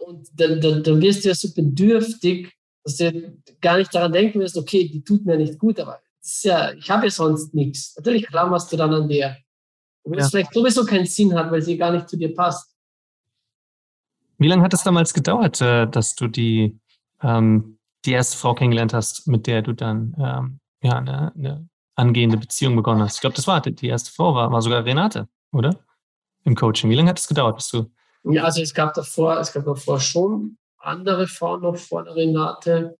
[0.00, 2.52] und dann, dann, dann wirst du ja so bedürftig,
[2.84, 6.00] dass du gar nicht daran denken wirst, okay, die tut mir nicht gut, aber
[6.42, 7.96] ja, ich habe ja sonst nichts.
[7.96, 9.36] Natürlich klammerst du dann an der.
[10.04, 10.20] Wo ja.
[10.20, 12.74] es vielleicht sowieso keinen Sinn hat, weil sie gar nicht zu dir passt.
[14.38, 16.78] Wie lange hat es damals gedauert, äh, dass du die,
[17.22, 22.38] ähm, die erste Frau kennengelernt hast, mit der du dann ähm, ja, eine, eine angehende
[22.38, 23.16] Beziehung begonnen hast.
[23.16, 25.84] Ich glaube, das war die erste Frau, war, war sogar Renate, oder?
[26.44, 26.88] Im Coaching.
[26.88, 27.90] Wie lange hat es gedauert, bis du?
[28.24, 32.98] Ja, also es gab davor, es gab davor schon andere Frauen noch vor der Renate,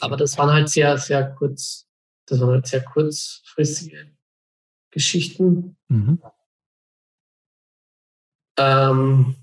[0.00, 1.88] aber das waren halt sehr, sehr kurz,
[2.26, 4.10] das waren halt sehr kurzfristige
[4.90, 5.76] Geschichten.
[5.88, 6.22] Mhm.
[8.58, 9.36] Ähm,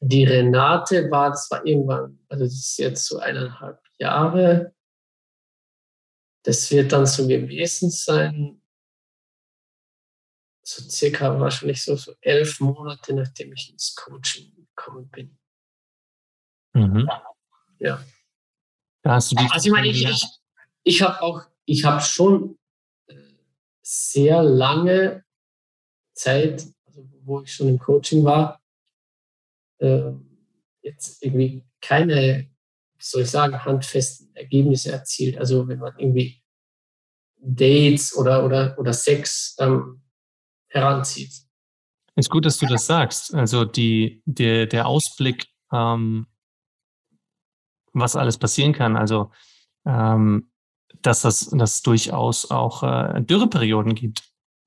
[0.00, 4.74] die Renate war, das war irgendwann, also das ist jetzt so eineinhalb Jahre.
[6.44, 8.62] Das wird dann so gewesen sein,
[10.62, 15.38] so circa wahrscheinlich so, so elf Monate, nachdem ich ins Coaching gekommen bin.
[16.76, 17.08] Mhm.
[17.78, 18.04] Ja.
[19.02, 20.26] Da hast du die Also ich meine, ich, ich,
[20.82, 22.58] ich habe auch, ich habe schon
[23.06, 23.14] äh,
[23.82, 25.24] sehr lange
[26.14, 28.60] Zeit, also wo ich schon im Coaching war,
[29.78, 30.12] äh,
[30.82, 32.50] jetzt irgendwie keine,
[32.98, 35.38] soll ich sagen, handfesten Ergebnisse erzielt.
[35.38, 36.42] Also wenn man irgendwie
[37.38, 40.02] Dates oder, oder, oder Sex ähm,
[40.68, 41.32] heranzieht.
[42.16, 43.34] Ist gut, dass du das sagst.
[43.34, 46.26] Also die, der, der Ausblick, ähm,
[48.00, 48.96] was alles passieren kann.
[48.96, 49.30] Also
[49.84, 50.50] ähm,
[51.02, 54.22] dass das dass durchaus auch äh, Dürreperioden gibt.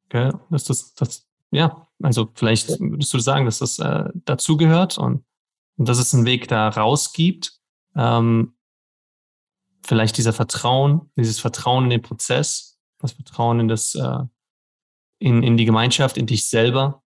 [0.10, 0.34] Gell?
[0.50, 5.24] Dass das, das, ja, also vielleicht würdest du sagen, dass das äh, dazugehört und,
[5.78, 7.54] und dass es einen Weg da raus gibt.
[7.96, 8.56] Ähm,
[9.86, 14.20] vielleicht dieser Vertrauen, dieses Vertrauen in den Prozess, das Vertrauen in das, äh,
[15.20, 17.04] in, in die Gemeinschaft, in dich selber.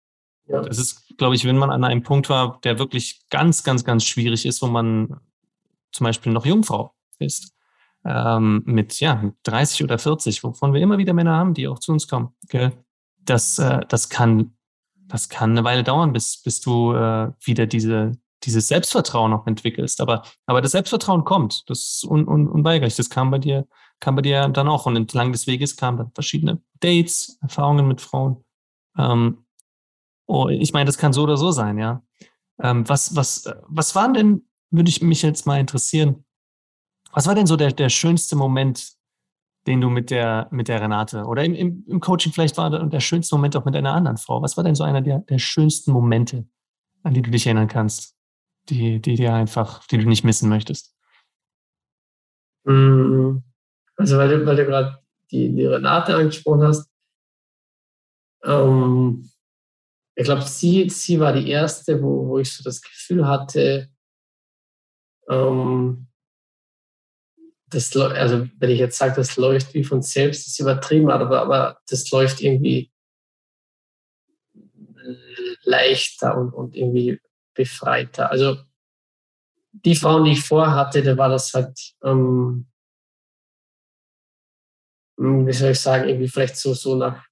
[0.46, 0.62] Ja.
[0.62, 4.04] Das ist, glaube ich, wenn man an einem Punkt war, der wirklich ganz, ganz, ganz
[4.04, 5.20] schwierig ist, wo man
[5.92, 7.54] zum Beispiel noch Jungfrau ist,
[8.04, 11.92] ähm, mit ja 30 oder 40, wovon wir immer wieder Männer haben, die auch zu
[11.92, 12.34] uns kommen.
[12.48, 12.72] Gell?
[13.24, 14.56] Das, äh, das kann,
[15.06, 18.12] das kann eine Weile dauern, bis, bis du äh, wieder diese,
[18.44, 20.00] dieses Selbstvertrauen noch entwickelst.
[20.00, 21.68] Aber, aber das Selbstvertrauen kommt.
[21.70, 22.96] Das ist un, un, unweigerlich.
[22.96, 23.66] Das kam bei dir,
[24.00, 24.86] kam bei dir dann auch.
[24.86, 28.44] Und entlang des Weges kamen dann verschiedene Dates, Erfahrungen mit Frauen.
[28.98, 29.44] Ähm,
[30.26, 32.02] oh, ich meine, das kann so oder so sein, ja.
[32.60, 36.24] Ähm, was, was, was waren denn, würde ich mich jetzt mal interessieren,
[37.12, 38.92] was war denn so der, der schönste Moment,
[39.66, 43.36] den du mit der, mit der Renate oder im, im, Coaching vielleicht war der schönste
[43.36, 44.42] Moment auch mit einer anderen Frau?
[44.42, 46.46] Was war denn so einer der, der schönsten Momente,
[47.02, 48.16] an die du dich erinnern kannst,
[48.68, 50.96] die, die dir einfach, die du nicht missen möchtest?
[52.64, 53.42] Mhm.
[53.96, 54.98] Also, weil du, weil du gerade
[55.30, 56.90] die, die Renate angesprochen hast,
[58.44, 59.30] ähm,
[60.14, 63.88] ich glaube, sie, sie war die erste, wo, wo ich so das Gefühl hatte,
[65.28, 66.06] ähm,
[67.68, 71.80] das, also wenn ich jetzt sage, das läuft wie von selbst, ist übertrieben, aber, aber
[71.88, 72.92] das läuft irgendwie
[75.64, 77.20] leichter und, und irgendwie
[77.54, 78.30] befreiter.
[78.30, 78.56] Also
[79.72, 82.66] die Frauen, die ich vorhatte, da war das halt, ähm,
[85.16, 87.24] wie soll ich sagen, irgendwie vielleicht so, so nach,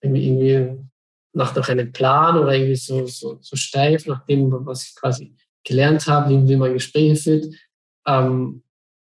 [0.00, 0.88] irgendwie, irgendwie
[1.32, 5.34] nach, nach einem Plan oder irgendwie so, so, so steif, nach dem, was ich quasi
[5.64, 7.54] gelernt habe, wie, wie man Gespräche führt.
[8.06, 8.62] Ähm,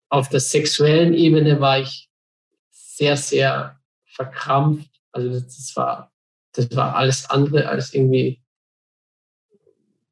[0.10, 2.10] auf der sexuellen Ebene war ich
[2.70, 4.90] sehr, sehr verkrampft.
[5.12, 6.12] Also das war,
[6.54, 8.44] das war alles andere als irgendwie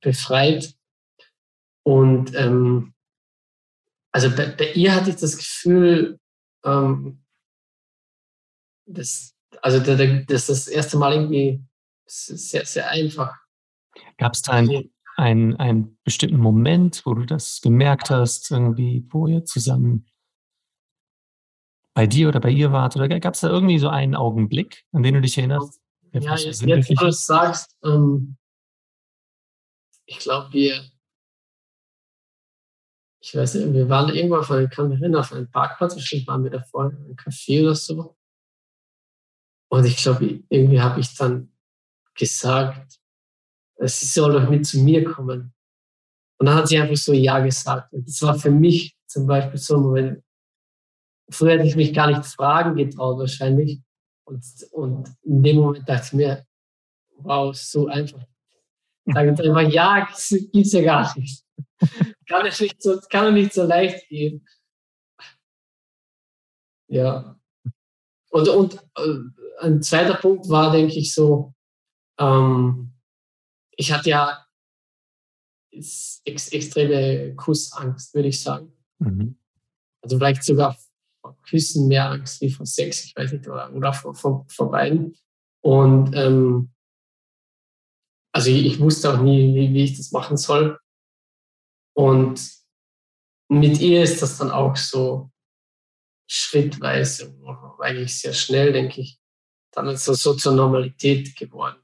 [0.02, 0.74] befreit.
[1.84, 2.94] Und ähm,
[4.12, 6.20] also bei, bei, ihr hatte ich das Gefühl,
[6.66, 7.24] ähm,
[8.86, 11.64] das, also das ist das erste Mal irgendwie
[12.06, 13.36] sehr, sehr einfach.
[14.18, 14.91] Gab es da ein,
[15.22, 20.08] einen, einen bestimmten Moment, wo du das gemerkt hast, irgendwie, wo ihr zusammen
[21.94, 22.96] bei dir oder bei ihr wart?
[22.96, 25.80] Oder gab es da irgendwie so einen Augenblick, an den du dich erinnerst?
[26.14, 28.36] Ja, jetzt, jetzt wo du es sagst, ähm,
[30.06, 30.90] ich glaube, wir,
[33.22, 36.26] ich weiß nicht, wir waren irgendwo auf einem, kann mich erinnern, auf einem Parkplatz, bestimmt
[36.28, 38.18] waren wir davor in einem Café oder so.
[39.70, 41.54] Und ich glaube, irgendwie habe ich dann
[42.16, 43.01] gesagt,
[43.88, 45.54] sie soll doch mit zu mir kommen.
[46.38, 47.92] Und dann hat sie einfach so Ja gesagt.
[47.94, 50.24] Und das war für mich zum Beispiel so ein Moment,
[51.30, 53.82] früher hätte ich mich gar nicht fragen getraut wahrscheinlich.
[54.26, 56.46] Und, und in dem Moment dachte ich mir,
[57.18, 58.26] wow, so einfach.
[59.06, 61.44] Sag jetzt einfach, ja, gibt's ja gar nicht.
[62.28, 64.46] kann es nicht so, kann nicht so leicht gehen.
[66.88, 67.36] Ja.
[68.30, 71.54] Und, und äh, ein zweiter Punkt war, denke ich, so,
[72.20, 72.94] ähm,
[73.82, 74.46] ich hatte ja
[75.72, 78.72] ex extreme Kussangst, würde ich sagen.
[79.00, 79.40] Mhm.
[80.04, 80.78] Also vielleicht sogar
[81.22, 84.70] vor Küssen mehr Angst wie vor Sex, ich weiß nicht, oder, oder vor, vor, vor
[84.70, 85.18] beiden.
[85.64, 86.72] Und ähm,
[88.32, 90.80] also ich, ich, wusste auch nie, wie, wie ich das machen soll.
[91.94, 92.40] Und
[93.50, 95.32] mit ihr ist das dann auch so
[96.30, 97.36] schrittweise,
[97.80, 99.20] eigentlich sehr schnell, denke ich,
[99.72, 101.82] dann ist das so zur Normalität geworden.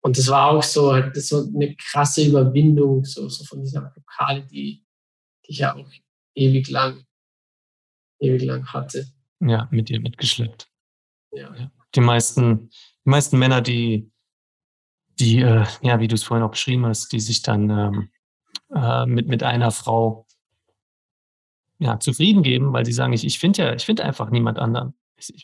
[0.00, 3.80] Und das war auch so, halt, das war eine krasse Überwindung, so, so von dieser
[3.80, 4.84] Blockade, die,
[5.44, 5.90] die ich ja auch
[6.34, 7.04] ewig lang,
[8.20, 9.06] ewig lang hatte.
[9.40, 10.68] Ja, mit dir mitgeschleppt.
[11.32, 11.54] Ja.
[11.54, 11.70] ja.
[11.94, 12.70] Die meisten,
[13.04, 14.10] die meisten Männer, die,
[15.18, 18.10] die, äh, ja, wie du es vorhin auch beschrieben hast, die sich dann ähm,
[18.74, 20.26] äh, mit, mit einer Frau
[21.78, 24.94] ja, zufrieden geben, weil sie sagen, ich, ich finde ja, ich finde einfach niemand anderen.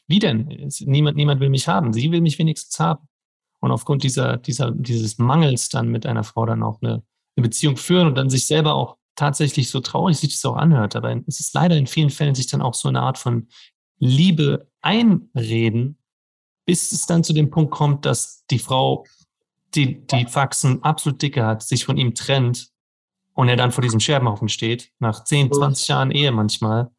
[0.07, 0.47] Wie denn?
[0.81, 1.93] Niemand, niemand will mich haben.
[1.93, 3.09] Sie will mich wenigstens haben.
[3.65, 7.03] Und aufgrund dieser, dieser, dieses Mangels dann mit einer Frau dann auch eine,
[7.35, 10.97] eine Beziehung führen und dann sich selber auch tatsächlich so traurig sich das auch anhört.
[10.97, 13.49] Aber es ist leider in vielen Fällen sich dann auch so eine Art von
[13.99, 15.97] Liebe einreden,
[16.67, 19.07] bis es dann zu dem Punkt kommt, dass die Frau
[19.75, 22.69] die, die Faxen absolut dicke hat, sich von ihm trennt
[23.33, 26.91] und er dann vor diesem Scherbenhaufen steht, nach 10, 20 Jahren Ehe manchmal,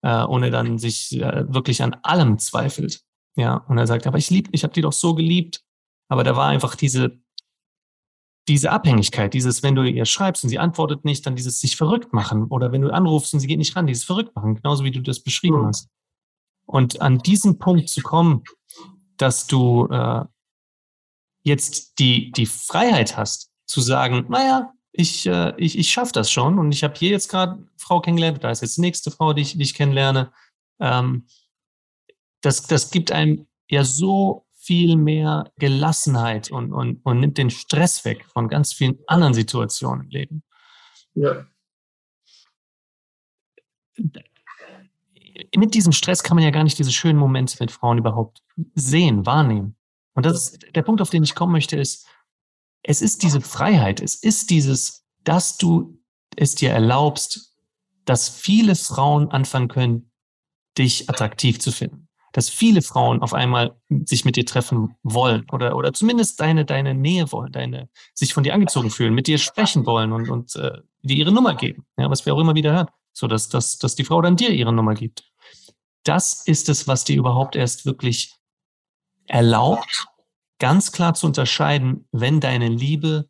[0.00, 3.02] äh, und er dann sich äh, wirklich an allem zweifelt.
[3.36, 5.63] Ja, und er sagt, aber ich lieb, ich habe die doch so geliebt.
[6.08, 7.18] Aber da war einfach diese,
[8.48, 12.12] diese Abhängigkeit, dieses, wenn du ihr schreibst und sie antwortet nicht, dann dieses sich verrückt
[12.12, 12.44] machen.
[12.48, 15.00] Oder wenn du anrufst und sie geht nicht ran, dieses verrückt machen, genauso wie du
[15.00, 15.66] das beschrieben mhm.
[15.66, 15.88] hast.
[16.66, 18.44] Und an diesen Punkt zu kommen,
[19.16, 20.24] dass du äh,
[21.42, 26.58] jetzt die, die Freiheit hast, zu sagen, naja, ich, äh, ich, ich schaffe das schon
[26.58, 29.42] und ich habe hier jetzt gerade Frau kennengelernt, da ist jetzt die nächste Frau, die
[29.42, 30.32] ich, die ich kennenlerne.
[30.80, 31.26] Ähm,
[32.42, 38.04] das, das gibt einem ja so viel mehr Gelassenheit und, und, und nimmt den Stress
[38.04, 40.42] weg von ganz vielen anderen Situationen im Leben.
[41.14, 41.46] Ja.
[45.56, 48.42] Mit diesem Stress kann man ja gar nicht diese schönen Momente mit Frauen überhaupt
[48.74, 49.76] sehen, wahrnehmen.
[50.14, 52.06] Und das ist der Punkt, auf den ich kommen möchte, ist,
[52.82, 55.98] es ist diese Freiheit, es ist dieses, dass du
[56.36, 57.54] es dir erlaubst,
[58.04, 60.10] dass viele Frauen anfangen können,
[60.76, 62.03] dich attraktiv zu finden.
[62.34, 66.92] Dass viele Frauen auf einmal sich mit dir treffen wollen oder, oder zumindest deine, deine
[66.92, 70.78] Nähe wollen, deine, sich von dir angezogen fühlen, mit dir sprechen wollen und, und äh,
[71.02, 71.86] dir ihre Nummer geben.
[71.96, 72.88] Ja, was wir auch immer wieder hören.
[73.12, 75.30] So dass, dass, dass die Frau dann dir ihre Nummer gibt.
[76.02, 78.34] Das ist es, was dir überhaupt erst wirklich
[79.26, 80.06] erlaubt,
[80.58, 83.28] ganz klar zu unterscheiden, wenn deine Liebe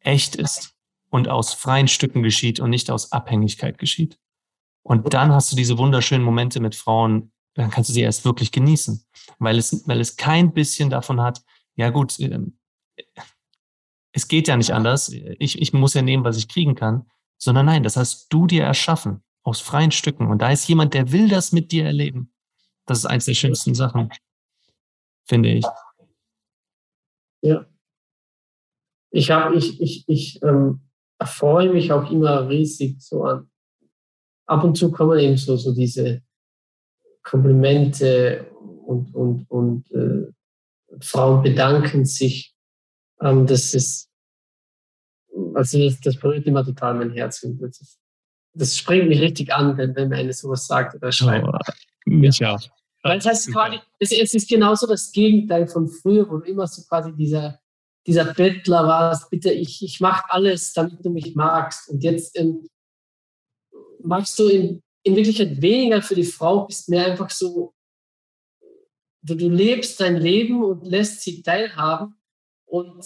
[0.00, 0.74] echt ist
[1.10, 4.18] und aus freien Stücken geschieht und nicht aus Abhängigkeit geschieht.
[4.82, 8.52] Und dann hast du diese wunderschönen Momente mit Frauen, dann kannst du sie erst wirklich
[8.52, 9.04] genießen,
[9.38, 11.42] weil es, weil es kein bisschen davon hat,
[11.76, 12.58] ja gut, ähm,
[14.12, 17.06] es geht ja nicht anders, ich, ich muss ja nehmen, was ich kriegen kann,
[17.38, 20.26] sondern nein, das hast du dir erschaffen, aus freien Stücken.
[20.26, 22.32] Und da ist jemand, der will das mit dir erleben.
[22.86, 24.10] Das ist eins der schönsten Sachen,
[25.24, 25.64] finde ich.
[27.42, 27.66] Ja.
[29.12, 30.82] Ich habe, ich, ich, ich ähm,
[31.18, 33.50] erfreue mich auch immer riesig so an.
[34.46, 36.22] Ab und zu kommen eben so, so diese
[37.30, 38.50] Komplimente
[38.86, 40.32] und, und, und äh,
[41.00, 42.56] Frauen bedanken sich.
[43.20, 44.10] Ähm, das ist,
[45.54, 47.44] also das, das berührt immer total mein Herz.
[47.44, 48.00] Und das, ist,
[48.54, 51.46] das springt mich richtig an, wenn, wenn mir eine sowas sagt oder schreibt.
[51.46, 51.52] Oh,
[52.06, 52.56] mich ja.
[52.56, 52.60] auch.
[53.04, 56.66] Weil es heißt quasi, es, es ist genauso das Gegenteil von früher, wo du immer
[56.66, 57.60] so quasi dieser,
[58.08, 61.88] dieser Bettler warst, bitte, ich, ich mache alles, damit du mich magst.
[61.90, 62.68] Und jetzt ähm,
[64.02, 67.74] machst du in, in Wirklichkeit weniger für die Frau, bist mehr einfach so,
[69.22, 72.14] du, du lebst dein Leben und lässt sie teilhaben
[72.66, 73.04] und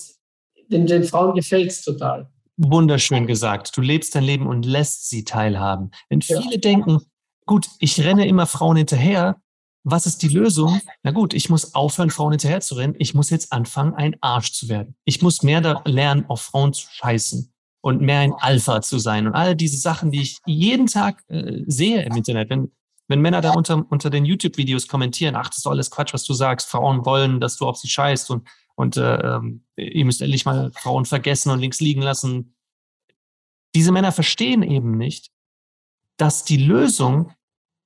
[0.68, 2.30] den, den Frauen gefällt es total.
[2.56, 3.76] Wunderschön gesagt.
[3.76, 5.90] Du lebst dein Leben und lässt sie teilhaben.
[6.10, 6.58] Denn viele ja.
[6.58, 7.00] denken,
[7.46, 9.40] gut, ich renne immer Frauen hinterher,
[9.86, 10.80] was ist die Lösung?
[11.02, 12.94] Na gut, ich muss aufhören, Frauen hinterher zu rennen.
[12.98, 14.96] Ich muss jetzt anfangen, ein Arsch zu werden.
[15.04, 17.53] Ich muss mehr da lernen, auf Frauen zu scheißen
[17.84, 19.26] und mehr ein Alpha zu sein.
[19.26, 22.48] Und all diese Sachen, die ich jeden Tag äh, sehe im Internet.
[22.48, 22.72] Wenn,
[23.08, 26.32] wenn Männer da unter, unter den YouTube-Videos kommentieren, ach, das ist alles Quatsch, was du
[26.32, 26.70] sagst.
[26.70, 30.72] Frauen wollen, dass du auf sie scheißt und, und äh, ähm, ihr müsst endlich mal
[30.72, 32.54] Frauen vergessen und links liegen lassen.
[33.74, 35.30] Diese Männer verstehen eben nicht,
[36.16, 37.32] dass die Lösung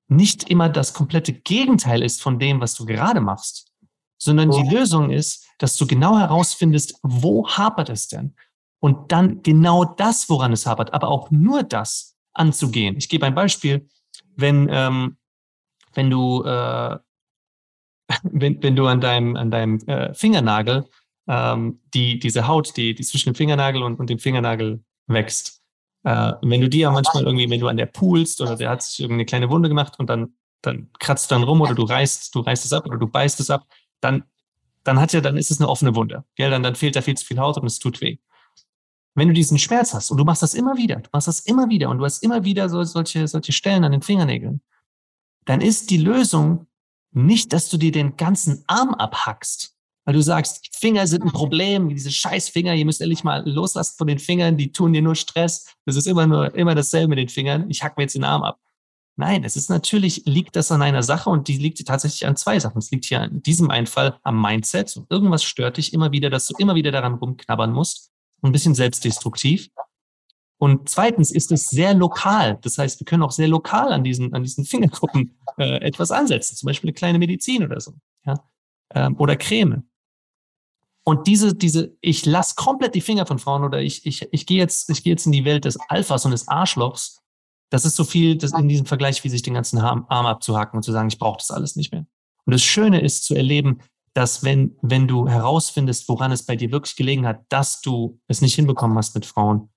[0.06, 3.72] nicht immer das komplette Gegenteil ist von dem, was du gerade machst,
[4.16, 8.36] sondern die Lösung ist, dass du genau herausfindest, wo hapert es denn?
[8.80, 12.96] Und dann genau das, woran es hapert, aber auch nur das anzugehen.
[12.96, 13.88] Ich gebe ein Beispiel.
[14.36, 15.16] Wenn, ähm,
[15.94, 16.98] wenn du, äh,
[18.22, 20.88] wenn, wenn du an deinem, an deinem äh, Fingernagel
[21.26, 25.62] ähm, die, diese Haut, die, die zwischen dem Fingernagel und, und dem Fingernagel wächst,
[26.04, 28.82] äh, wenn du die ja manchmal irgendwie, wenn du an der poolst oder der hat
[28.82, 32.34] sich irgendeine kleine Wunde gemacht und dann, dann kratzt du dann rum oder du reißt,
[32.34, 33.66] du reißt es ab oder du beißt es ab,
[34.00, 34.24] dann,
[34.84, 36.24] dann hat ja, dann ist es eine offene Wunde.
[36.36, 36.50] Gell?
[36.50, 38.18] Dann, dann fehlt da viel zu viel Haut und es tut weh.
[39.18, 41.68] Wenn du diesen Schmerz hast und du machst das immer wieder, du machst das immer
[41.68, 44.60] wieder und du hast immer wieder so, solche, solche Stellen an den Fingernägeln,
[45.44, 46.66] dann ist die Lösung
[47.12, 51.88] nicht, dass du dir den ganzen Arm abhackst, weil du sagst, Finger sind ein Problem,
[51.88, 55.14] diese scheiß Finger, ihr müsst ehrlich mal loslassen von den Fingern, die tun dir nur
[55.14, 55.66] Stress.
[55.84, 57.68] Das ist immer nur, immer dasselbe mit den Fingern.
[57.68, 58.60] Ich hack mir jetzt den Arm ab.
[59.16, 62.60] Nein, es ist natürlich, liegt das an einer Sache und die liegt tatsächlich an zwei
[62.60, 62.78] Sachen.
[62.78, 65.02] Es liegt hier in diesem einen Fall am Mindset.
[65.10, 68.12] Irgendwas stört dich immer wieder, dass du immer wieder daran rumknabbern musst.
[68.42, 69.68] Ein bisschen selbstdestruktiv.
[70.58, 72.58] Und zweitens ist es sehr lokal.
[72.62, 76.56] Das heißt, wir können auch sehr lokal an diesen, an diesen Fingerkuppen äh, etwas ansetzen,
[76.56, 77.94] zum Beispiel eine kleine Medizin oder so,
[78.26, 78.42] ja,
[78.94, 79.88] ähm, oder Creme.
[81.04, 84.58] Und diese, diese, ich lasse komplett die Finger von Frauen oder ich, ich, ich gehe
[84.58, 87.22] jetzt, ich gehe jetzt in die Welt des Alphas und des Arschlochs.
[87.70, 90.82] Das ist so viel das in diesem Vergleich, wie sich den ganzen Arm abzuhacken und
[90.82, 92.04] zu sagen, ich brauche das alles nicht mehr.
[92.44, 93.80] Und das Schöne ist zu erleben,
[94.18, 98.40] dass wenn, wenn du herausfindest, woran es bei dir wirklich gelegen hat, dass du es
[98.40, 99.70] nicht hinbekommen hast mit Frauen,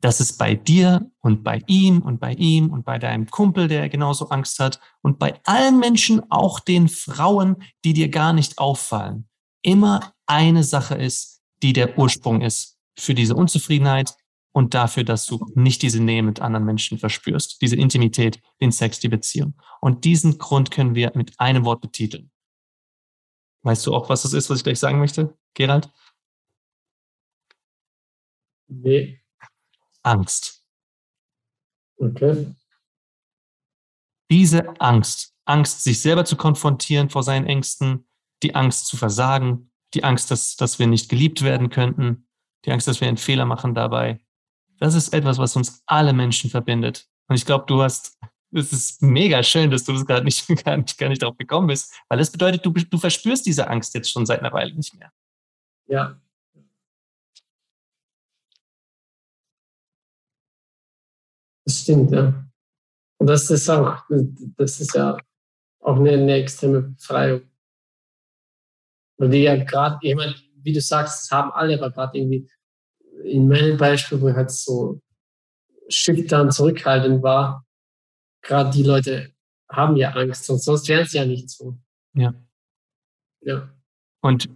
[0.00, 3.88] dass es bei dir und bei ihm und bei ihm und bei deinem Kumpel, der
[3.88, 9.28] genauso Angst hat und bei allen Menschen, auch den Frauen, die dir gar nicht auffallen,
[9.62, 14.16] immer eine Sache ist, die der Ursprung ist für diese Unzufriedenheit
[14.50, 18.98] und dafür, dass du nicht diese Nähe mit anderen Menschen verspürst, diese Intimität, den Sex,
[18.98, 19.54] die Beziehung.
[19.80, 22.31] Und diesen Grund können wir mit einem Wort betiteln.
[23.62, 25.90] Weißt du auch, was das ist, was ich gleich sagen möchte, Gerald?
[28.68, 29.20] Nee.
[30.02, 30.64] Angst.
[31.96, 32.54] Okay.
[34.30, 38.08] Diese Angst, Angst, sich selber zu konfrontieren vor seinen Ängsten,
[38.42, 42.26] die Angst zu versagen, die Angst, dass, dass wir nicht geliebt werden könnten,
[42.64, 44.20] die Angst, dass wir einen Fehler machen dabei.
[44.78, 47.08] Das ist etwas, was uns alle Menschen verbindet.
[47.28, 48.18] Und ich glaube, du hast,
[48.52, 51.68] es ist mega schön, dass du das gerade nicht, gar nicht, gar nicht drauf gekommen
[51.68, 54.94] bist, weil das bedeutet, du, du verspürst diese Angst jetzt schon seit einer Weile nicht
[54.94, 55.10] mehr.
[55.86, 56.20] Ja,
[61.64, 62.44] Das stimmt, ja.
[63.18, 64.02] Und das ist auch,
[64.56, 65.16] das ist ja
[65.80, 67.42] auch eine, eine extreme Befreiung.
[69.18, 72.48] Weil die ja gerade, ich meine, wie du sagst, das haben alle, aber gerade irgendwie
[73.24, 75.00] in meinem Beispiel, wo ich halt so
[75.88, 77.64] schüchtern, zurückhaltend war,
[78.42, 79.32] gerade die Leute
[79.70, 81.76] haben ja Angst, und sonst wären sie ja nicht so.
[82.14, 82.34] Ja.
[83.40, 83.70] Ja.
[84.20, 84.48] Und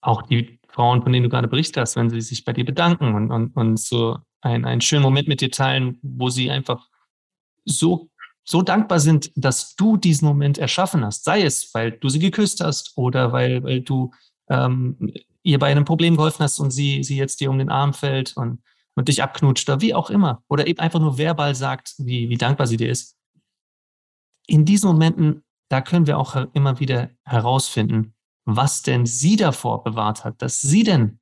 [0.00, 3.14] auch die Frauen, von denen du gerade berichtet hast, wenn sie sich bei dir bedanken
[3.14, 6.86] und, und, und so ein, einen schönen Moment mit dir teilen, wo sie einfach
[7.64, 8.10] so,
[8.44, 11.24] so dankbar sind, dass du diesen Moment erschaffen hast.
[11.24, 14.12] Sei es, weil du sie geküsst hast oder weil, weil du
[14.48, 15.12] ähm,
[15.42, 18.36] ihr bei einem Problem geholfen hast und sie, sie jetzt dir um den Arm fällt
[18.36, 18.62] und,
[18.94, 20.42] und dich abknutscht oder wie auch immer.
[20.48, 23.17] Oder eben einfach nur verbal sagt, wie, wie dankbar sie dir ist.
[24.48, 30.24] In diesen Momenten, da können wir auch immer wieder herausfinden, was denn sie davor bewahrt
[30.24, 31.20] hat, dass sie denn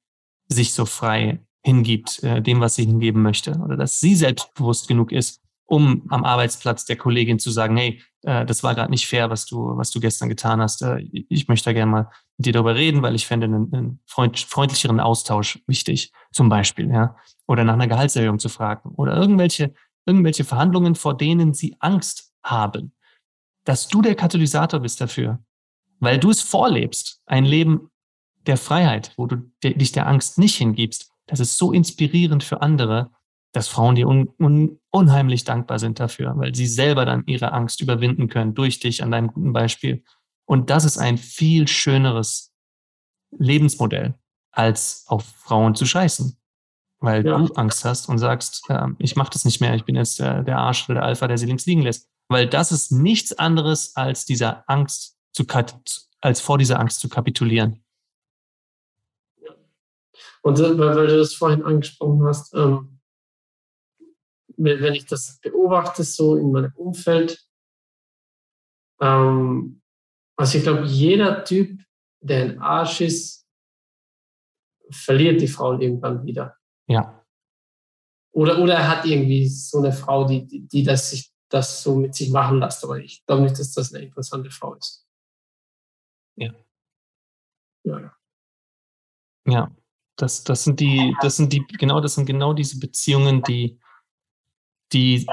[0.48, 3.58] sich so frei hingibt, äh, dem, was sie hingeben möchte.
[3.58, 8.46] Oder dass sie selbstbewusst genug ist, um am Arbeitsplatz der Kollegin zu sagen, hey, äh,
[8.46, 10.82] das war gerade nicht fair, was du, was du gestern getan hast.
[10.82, 14.00] Äh, ich möchte da gerne mal mit dir darüber reden, weil ich fände einen, einen
[14.06, 17.16] freund, freundlicheren Austausch wichtig, zum Beispiel, ja.
[17.48, 18.90] Oder nach einer Gehaltserhöhung zu fragen.
[18.90, 19.74] Oder irgendwelche,
[20.06, 22.92] irgendwelche Verhandlungen, vor denen sie Angst haben.
[23.66, 25.38] Dass du der Katalysator bist dafür.
[26.00, 27.20] Weil du es vorlebst.
[27.26, 27.90] Ein Leben
[28.46, 33.10] der Freiheit, wo du dich der Angst nicht hingibst, das ist so inspirierend für andere,
[33.52, 37.80] dass Frauen dir un, un, unheimlich dankbar sind dafür, weil sie selber dann ihre Angst
[37.80, 40.04] überwinden können durch dich an deinem guten Beispiel.
[40.44, 42.52] Und das ist ein viel schöneres
[43.36, 44.14] Lebensmodell,
[44.52, 46.36] als auf Frauen zu scheißen.
[47.00, 47.38] Weil ja.
[47.38, 50.42] du Angst hast und sagst, äh, ich mache das nicht mehr, ich bin jetzt der,
[50.42, 52.08] der Arsch oder der Alpha, der sie links liegen lässt.
[52.28, 55.46] Weil das ist nichts anderes als dieser Angst zu
[56.20, 57.84] als vor dieser Angst zu kapitulieren.
[60.42, 63.00] Und weil, du das vorhin angesprochen hast, ähm,
[64.56, 67.44] wenn ich das beobachte, so in meinem Umfeld,
[69.00, 69.82] ähm,
[70.36, 71.82] also ich glaube, jeder Typ,
[72.20, 73.46] der ein Arsch ist,
[74.90, 76.56] verliert die Frauen irgendwann wieder.
[76.86, 77.24] Ja.
[78.32, 81.97] Oder, oder er hat irgendwie so eine Frau, die, die, die das, sich, das so
[81.97, 82.84] mit sich machen lässt.
[82.84, 85.07] Aber ich glaube nicht, dass das eine interessante Frau ist.
[86.36, 86.53] Ja.
[87.84, 88.12] Ja.
[89.47, 89.70] Ja.
[90.16, 93.78] Das, das sind die, das sind die, genau, das sind genau diese Beziehungen, die,
[94.92, 95.26] die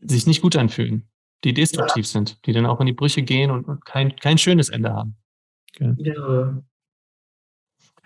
[0.00, 1.08] sich nicht gut anfühlen,
[1.44, 4.70] die destruktiv sind, die dann auch in die Brüche gehen und, und kein, kein schönes
[4.70, 5.16] Ende haben.
[5.70, 5.94] Okay.
[5.98, 6.62] Ja.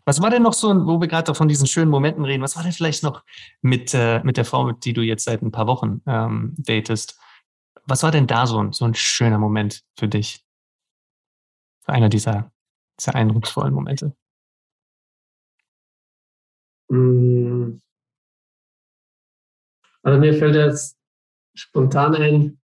[0.04, 2.62] Was war denn noch so, wo wir gerade von diesen schönen Momenten reden, was war
[2.62, 3.24] denn vielleicht noch
[3.60, 7.18] mit, äh, mit der Frau, mit die du jetzt seit ein paar Wochen ähm, datest?
[7.88, 10.44] Was war denn da so ein, so ein schöner Moment für dich?
[11.86, 12.52] Einer dieser,
[13.00, 14.14] dieser eindrucksvollen Momente?
[16.90, 17.80] Hm.
[20.02, 20.98] Also mir fällt jetzt
[21.54, 22.60] spontan ein,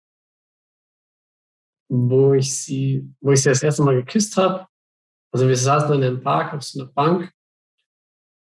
[1.88, 4.66] wo ich sie, wo ich sie das erste Mal geküsst habe.
[5.30, 7.32] Also wir saßen in einem Park auf so einer Bank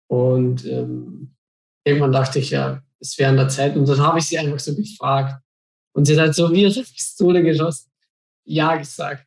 [0.08, 1.36] und ähm,
[1.84, 4.60] irgendwann dachte ich ja, es wäre an der Zeit und dann habe ich sie einfach
[4.60, 5.40] so gefragt
[5.94, 7.92] und sie hat halt so wie eine Pistole geschossen,
[8.46, 9.26] ja gesagt.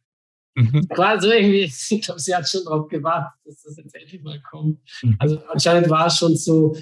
[0.54, 0.88] Mhm.
[0.96, 4.40] War so irgendwie, ich glaube, sie hat schon darauf gewartet, dass das jetzt endlich mal
[4.42, 4.80] kommt.
[5.02, 5.16] Mhm.
[5.18, 6.76] Also anscheinend war es schon so,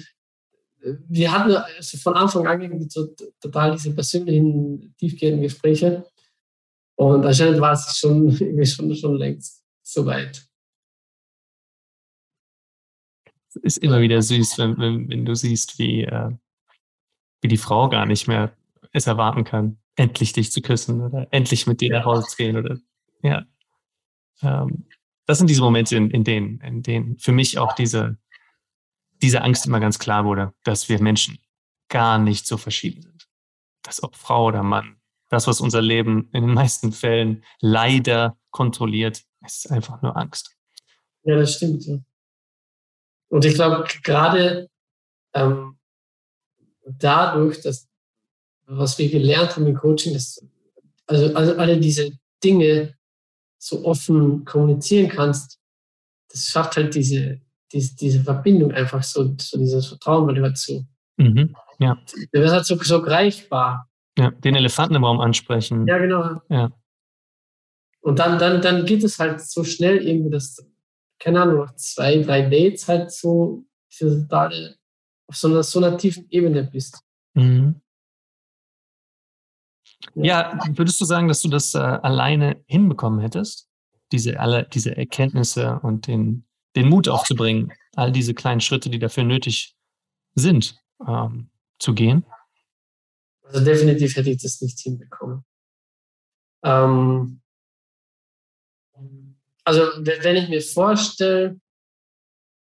[1.07, 3.07] wir hatten also von Anfang an so
[3.39, 6.05] total diese persönlichen, tiefgehenden Gespräche.
[6.95, 10.47] Und anscheinend war es schon, irgendwie schon, schon längst soweit.
[13.49, 16.31] Es ist immer wieder süß, wenn, wenn, wenn du siehst, wie, äh,
[17.41, 18.55] wie die Frau gar nicht mehr
[18.95, 22.57] es erwarten kann, endlich dich zu küssen oder endlich mit dir nach Hause zu gehen
[22.57, 22.77] oder
[23.21, 23.45] ja.
[24.41, 24.87] Ähm,
[25.25, 28.17] das sind diese Momente, in, in denen, in denen für mich auch diese,
[29.21, 31.39] diese Angst immer ganz klar wurde, dass wir Menschen
[31.89, 33.27] gar nicht so verschieden sind.
[33.83, 34.97] Dass ob Frau oder Mann,
[35.29, 40.55] das, was unser Leben in den meisten Fällen leider kontrolliert, ist einfach nur Angst.
[41.23, 41.85] Ja, das stimmt.
[41.85, 41.97] Ja.
[43.29, 44.69] Und ich glaube, gerade
[45.33, 45.79] ähm,
[46.85, 47.89] dadurch, dass
[48.67, 50.45] was wir gelernt haben im Coaching, ist,
[51.07, 52.11] also, also alle diese
[52.43, 52.95] Dinge
[53.57, 55.59] so offen kommunizieren kannst,
[56.29, 57.41] das schafft halt diese,
[57.71, 60.85] diese, diese Verbindung einfach so, so dieses Vertrauen, weil so,
[61.17, 61.97] mhm, ja.
[62.31, 63.89] du wirst halt so, so greifbar.
[64.17, 65.85] Ja, den Elefanten im Raum ansprechen.
[65.87, 66.41] Ja, genau.
[66.49, 66.71] Ja.
[68.01, 70.63] Und dann, dann, dann geht es halt so schnell irgendwie, dass,
[71.19, 74.75] keine Ahnung, nach zwei, drei Dates halt so diese totale,
[75.27, 76.99] auf so einer, so einer tiefen Ebene bist.
[77.33, 77.81] Mhm.
[80.13, 83.67] Ja, würdest du sagen, dass du das äh, alleine hinbekommen hättest?
[84.11, 86.45] Diese, alle, diese Erkenntnisse und den,
[86.75, 89.75] den Mut aufzubringen, all diese kleinen Schritte, die dafür nötig
[90.35, 90.75] sind,
[91.07, 91.49] ähm,
[91.79, 92.25] zu gehen?
[93.43, 95.43] Also definitiv hätte ich das nicht hinbekommen.
[96.63, 97.41] Ähm,
[99.63, 101.59] also wenn ich mir vorstelle,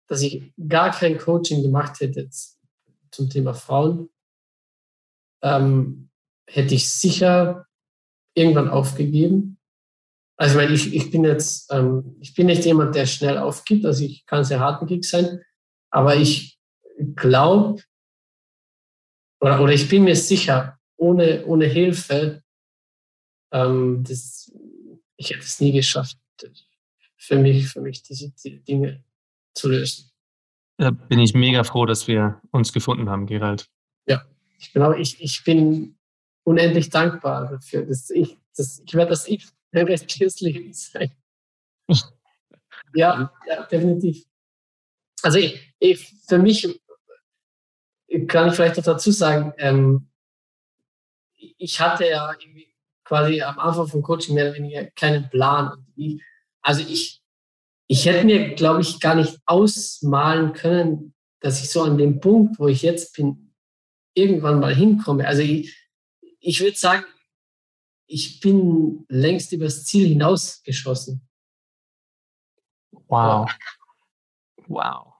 [0.07, 2.29] dass ich gar kein Coaching gemacht hätte
[3.11, 4.09] zum Thema Frauen,
[5.41, 6.09] ähm,
[6.47, 7.67] hätte ich sicher
[8.33, 9.57] irgendwann aufgegeben.
[10.37, 13.85] Also ich, meine, ich, ich bin jetzt, ähm, ich bin nicht jemand, der schnell aufgibt,
[13.85, 15.41] also ich kann sehr hartnäckig sein,
[15.89, 16.59] aber ich
[17.15, 17.81] glaube,
[19.39, 22.43] oder, oder ich bin mir sicher, ohne, ohne Hilfe,
[23.51, 24.51] ähm, das,
[25.15, 26.17] ich hätte es nie geschafft,
[27.17, 29.03] für mich, für mich diese, diese Dinge
[29.55, 30.11] zu lösen.
[30.77, 33.67] Da bin ich mega froh, dass wir uns gefunden haben, Gerald.
[34.07, 34.23] Ja,
[34.59, 35.96] ich, genau, ich, ich bin
[36.47, 37.85] unendlich dankbar dafür.
[37.85, 41.11] Dass ich, dass, ich werde das ich der Rest des Lebens sein.
[42.95, 44.25] ja, ja, definitiv.
[45.21, 46.81] Also ich, ich, für mich
[48.27, 50.09] kann ich vielleicht noch dazu sagen, ähm,
[51.35, 52.33] ich hatte ja
[53.03, 55.85] quasi am Anfang vom Coaching mehr oder weniger keinen Plan.
[55.95, 56.21] Ich,
[56.61, 57.21] also ich,
[57.87, 62.57] ich hätte mir, glaube ich, gar nicht ausmalen können, dass ich so an dem Punkt,
[62.57, 63.53] wo ich jetzt bin,
[64.13, 65.27] irgendwann mal hinkomme.
[65.27, 65.86] Also ich,
[66.39, 67.05] ich würde sagen,
[68.07, 71.27] ich bin längst übers Ziel hinausgeschossen.
[73.07, 73.49] Wow.
[74.67, 75.13] Wow.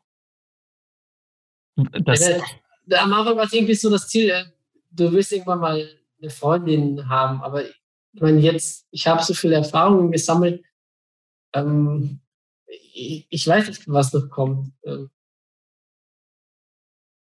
[1.76, 2.42] Das äh,
[2.96, 4.46] am Anfang war es irgendwie so das Ziel, äh,
[4.92, 9.56] du wirst irgendwann mal eine Freundin haben, aber ich meine, jetzt, ich habe so viele
[9.56, 10.64] Erfahrungen gesammelt,
[11.54, 12.20] ähm,
[12.66, 14.74] ich, ich, weiß nicht, was noch kommt.
[14.84, 15.12] Ähm,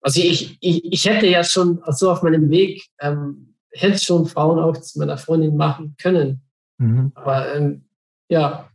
[0.02, 4.58] also ich, ich, ich hätte ja schon so auf meinem Weg ähm, hätte schon Frauen
[4.58, 6.42] auch zu meiner Freundin machen können.
[6.78, 7.12] Mhm.
[7.14, 7.88] Aber ähm,
[8.28, 8.70] ja,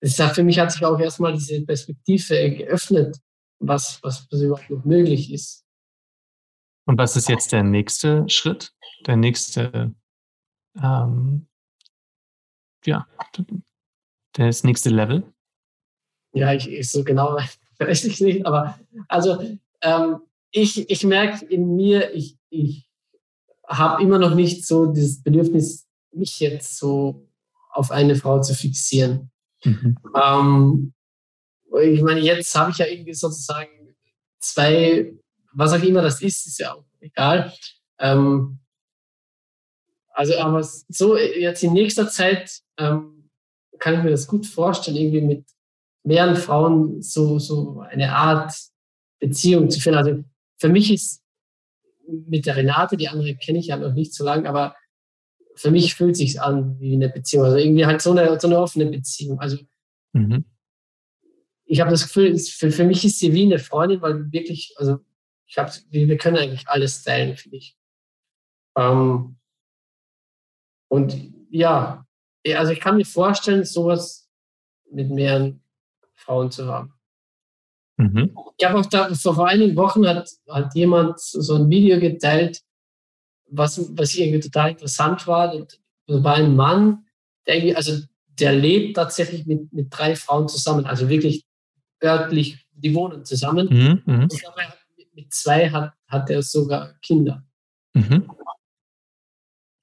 [0.00, 3.18] ich sag, für mich hat sich auch erstmal diese Perspektive geöffnet,
[3.60, 5.64] was, was, überhaupt noch möglich ist.
[6.86, 8.72] Und was ist jetzt der nächste Schritt?
[9.06, 9.94] Der nächste,
[10.82, 11.46] ähm,
[12.84, 13.06] ja,
[14.32, 15.22] das nächste Level?
[16.34, 17.36] Ja, ich, ich so genau
[17.78, 18.78] weiß ich nicht, aber
[19.08, 19.40] also
[19.82, 22.88] ähm, ich, ich merke in mir, ich, ich
[23.72, 27.26] habe immer noch nicht so das Bedürfnis, mich jetzt so
[27.70, 29.30] auf eine Frau zu fixieren.
[29.64, 29.96] Mhm.
[30.14, 30.92] Ähm,
[31.82, 33.96] ich meine, jetzt habe ich ja irgendwie sozusagen
[34.40, 35.14] zwei,
[35.52, 37.52] was auch immer das ist, ist ja auch egal.
[37.98, 38.58] Ähm,
[40.12, 43.30] also, aber so jetzt in nächster Zeit ähm,
[43.78, 45.44] kann ich mir das gut vorstellen, irgendwie mit
[46.04, 48.52] mehreren Frauen so, so eine Art
[49.18, 49.96] Beziehung zu führen.
[49.96, 50.22] Also
[50.58, 51.21] für mich ist
[52.06, 54.76] mit der Renate, die andere kenne ich ja noch nicht so lange, aber
[55.54, 57.44] für mich fühlt sich an wie eine Beziehung.
[57.44, 59.40] Also irgendwie halt so eine, so eine offene Beziehung.
[59.40, 59.58] Also
[60.12, 60.44] mhm.
[61.64, 64.98] ich habe das Gefühl, für, für mich ist sie wie eine Freundin, weil wirklich, also
[65.46, 67.76] ich habe, wir können eigentlich alles teilen, finde ich.
[68.76, 69.36] Ähm,
[70.88, 71.14] und
[71.50, 72.06] ja,
[72.46, 74.30] also ich kann mir vorstellen, sowas
[74.90, 75.62] mit mehreren
[76.14, 76.94] Frauen zu haben.
[78.02, 78.36] Mhm.
[78.56, 82.60] Ich habe auch da, vor einigen Wochen hat, hat jemand so ein Video geteilt,
[83.50, 85.54] was, was irgendwie total interessant war.
[85.54, 87.04] Das war ein Mann,
[87.46, 91.44] der irgendwie, also der lebt tatsächlich mit, mit drei Frauen zusammen, also wirklich
[92.02, 93.68] örtlich, die wohnen zusammen.
[93.70, 94.02] Mhm.
[94.12, 94.28] Mhm.
[95.14, 97.44] mit zwei hat, hat er sogar Kinder.
[97.94, 98.30] Mhm.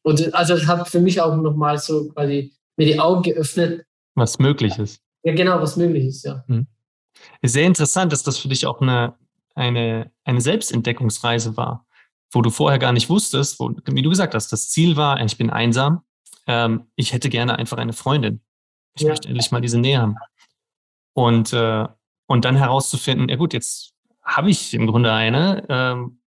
[0.01, 3.85] Und also es hat für mich auch nochmal so quasi mir die Augen geöffnet.
[4.15, 5.01] Was möglich ist.
[5.23, 6.43] Ja, genau, was möglich ist, ja.
[6.47, 6.65] Mhm.
[7.41, 9.15] Sehr interessant, dass das für dich auch eine,
[9.55, 11.85] eine, eine Selbstentdeckungsreise war,
[12.31, 15.37] wo du vorher gar nicht wusstest, wo, wie du gesagt hast, das Ziel war, ich
[15.37, 16.03] bin einsam,
[16.47, 18.41] ähm, ich hätte gerne einfach eine Freundin.
[18.95, 19.09] Ich ja.
[19.09, 20.15] möchte endlich mal diese Nähe haben.
[21.13, 21.87] Und, äh,
[22.27, 23.93] und dann herauszufinden, ja gut, jetzt
[24.23, 26.21] habe ich im Grunde eine, ähm,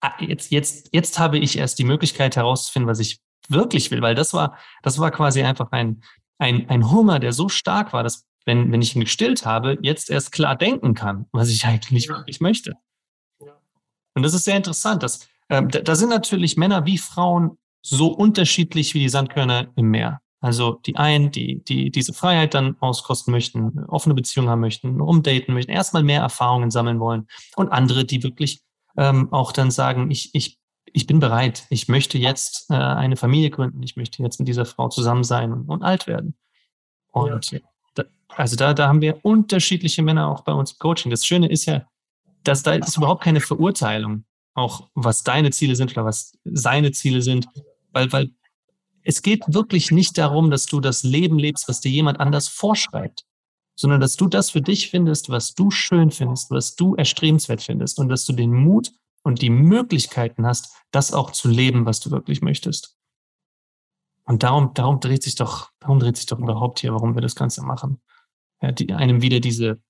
[0.00, 4.14] ah, jetzt, jetzt, jetzt habe ich erst die Möglichkeit herauszufinden, was ich wirklich will, weil
[4.14, 6.02] das war, das war quasi einfach ein,
[6.38, 10.10] ein, ein Hunger, der so stark war, dass wenn, wenn ich ihn gestillt habe, jetzt
[10.10, 12.16] erst klar denken kann, was ich eigentlich ja.
[12.16, 12.74] wirklich möchte.
[13.40, 13.52] Ja.
[14.14, 15.02] Und das ist sehr interessant.
[15.02, 19.90] Dass, äh, da, da sind natürlich Männer wie Frauen so unterschiedlich wie die Sandkörner im
[19.90, 20.20] Meer.
[20.40, 25.54] Also die einen, die, die diese Freiheit dann auskosten möchten, offene Beziehungen haben möchten, rumdaten
[25.54, 27.28] möchten, erstmal mehr Erfahrungen sammeln wollen.
[27.54, 28.60] Und andere, die wirklich
[28.96, 33.50] ähm, auch dann sagen, ich, ich, ich bin bereit, ich möchte jetzt äh, eine Familie
[33.50, 36.34] gründen, ich möchte jetzt mit dieser Frau zusammen sein und, und alt werden.
[37.12, 37.60] Und ja.
[38.28, 41.10] Also da, da haben wir unterschiedliche Männer auch bei uns im Coaching.
[41.10, 41.86] Das Schöne ist ja,
[42.44, 44.24] dass da ist überhaupt keine Verurteilung,
[44.54, 47.46] auch was deine Ziele sind oder was seine Ziele sind,
[47.92, 48.30] weil, weil
[49.04, 53.24] es geht wirklich nicht darum, dass du das Leben lebst, was dir jemand anders vorschreibt,
[53.74, 57.98] sondern dass du das für dich findest, was du schön findest, was du erstrebenswert findest
[57.98, 62.10] und dass du den Mut und die Möglichkeiten hast, das auch zu leben, was du
[62.10, 62.96] wirklich möchtest.
[64.24, 67.34] Und darum, darum dreht sich doch, darum dreht sich doch überhaupt hier, warum wir das
[67.34, 68.00] Ganze machen.
[68.60, 69.82] Ja, die, einem wieder diese,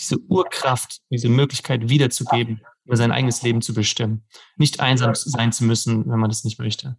[0.00, 4.24] diese Urkraft, diese Möglichkeit wiederzugeben, über sein eigenes Leben zu bestimmen.
[4.56, 6.98] Nicht einsam sein zu müssen, wenn man das nicht möchte.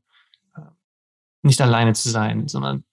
[1.42, 2.86] Nicht alleine zu sein, sondern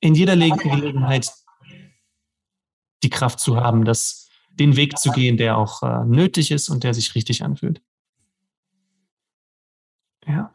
[0.00, 1.32] in jeder Gelegenheit
[3.02, 6.84] die Kraft zu haben, das, den Weg zu gehen, der auch äh, nötig ist und
[6.84, 7.82] der sich richtig anfühlt.
[10.26, 10.54] Ja.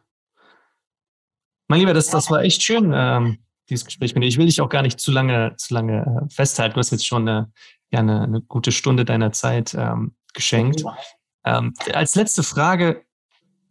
[1.68, 3.38] Mein Lieber, das, das war echt schön, ähm,
[3.70, 4.28] dieses Gespräch mit dir.
[4.28, 6.74] Ich will dich auch gar nicht zu lange, zu lange äh, festhalten.
[6.74, 7.50] Du hast jetzt schon eine,
[7.90, 10.84] ja, eine, eine gute Stunde deiner Zeit ähm, geschenkt.
[11.44, 13.04] Ähm, als letzte Frage,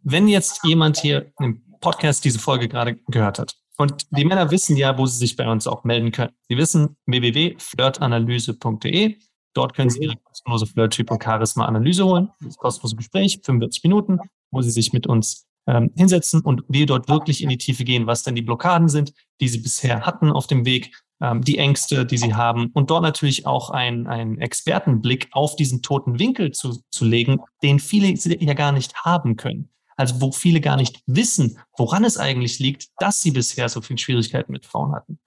[0.02, 4.76] wenn jetzt jemand hier im Podcast diese Folge gerade gehört hat, und die Männer wissen
[4.76, 6.32] ja, wo sie sich bei uns auch melden können.
[6.48, 9.18] Sie wissen www.flirtanalyse.de.
[9.52, 12.30] Dort können Sie Ihre kostenlose Flirt-Typ- und Charisma-Analyse holen.
[12.40, 14.18] Das kostenlose Gespräch, 45 Minuten,
[14.50, 18.06] wo Sie sich mit uns ähm, hinsetzen und wir dort wirklich in die Tiefe gehen,
[18.06, 22.04] was denn die Blockaden sind, die Sie bisher hatten auf dem Weg, ähm, die Ängste,
[22.04, 27.04] die Sie haben und dort natürlich auch einen Expertenblick auf diesen toten Winkel zu, zu
[27.04, 29.70] legen, den viele ja gar nicht haben können.
[29.96, 33.98] Also wo viele gar nicht wissen, woran es eigentlich liegt, dass sie bisher so viele
[33.98, 35.20] Schwierigkeiten mit Frauen hatten.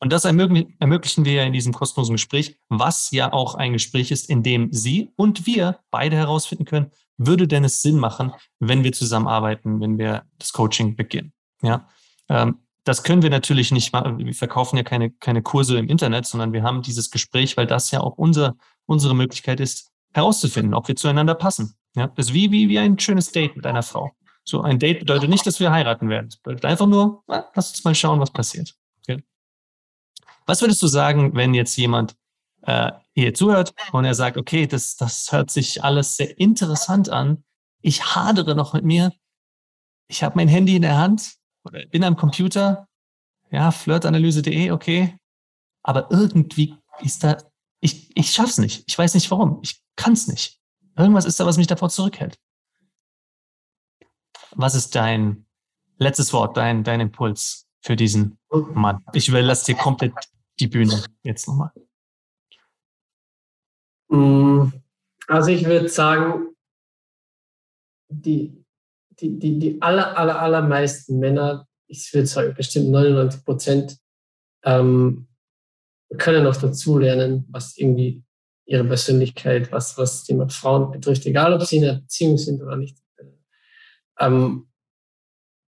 [0.00, 4.30] Und das ermöglichen wir ja in diesem kostenlosen Gespräch, was ja auch ein Gespräch ist,
[4.30, 6.90] in dem Sie und wir beide herausfinden können,
[7.26, 11.32] würde denn es Sinn machen, wenn wir zusammenarbeiten, wenn wir das Coaching beginnen.
[11.62, 11.86] Ja,
[12.28, 14.18] ähm, das können wir natürlich nicht machen.
[14.18, 17.90] Wir verkaufen ja keine, keine Kurse im Internet, sondern wir haben dieses Gespräch, weil das
[17.90, 18.56] ja auch unser,
[18.86, 21.74] unsere Möglichkeit ist, herauszufinden, ob wir zueinander passen.
[21.94, 24.12] Ja, das ist wie, wie, wie ein schönes Date mit einer Frau.
[24.44, 26.28] So ein Date bedeutet nicht, dass wir heiraten werden.
[26.28, 28.74] Es bedeutet einfach nur, na, lass uns mal schauen, was passiert.
[29.00, 29.22] Okay?
[30.46, 32.16] Was würdest du sagen, wenn jetzt jemand
[32.70, 37.44] äh, hier zuhört und er sagt, okay, das, das hört sich alles sehr interessant an.
[37.82, 39.12] Ich hadere noch mit mir.
[40.08, 41.34] Ich habe mein Handy in der Hand
[41.64, 42.86] oder bin am Computer.
[43.50, 45.18] Ja, flirtanalyse.de, okay.
[45.82, 47.38] Aber irgendwie ist da,
[47.80, 48.84] ich, ich schaff's nicht.
[48.86, 49.58] Ich weiß nicht warum.
[49.62, 50.60] Ich kann's nicht.
[50.96, 52.38] Irgendwas ist da, was mich davor zurückhält.
[54.52, 55.46] Was ist dein
[55.98, 59.04] letztes Wort, dein, dein Impuls für diesen Mann?
[59.12, 60.12] Ich überlasse dir komplett
[60.60, 61.72] die Bühne jetzt nochmal.
[64.10, 64.72] Mm,
[65.28, 66.48] also ich würde sagen,
[68.08, 68.64] die,
[69.20, 73.98] die, die, die aller, aller, allermeisten Männer, ich würde sagen bestimmt 99 Prozent,
[74.64, 75.28] ähm,
[76.18, 78.24] können noch dazulernen, was irgendwie
[78.66, 82.76] ihre Persönlichkeit, was, was Thema Frauen betrifft, egal ob sie in einer Beziehung sind oder
[82.76, 82.98] nicht.
[84.18, 84.68] Ähm,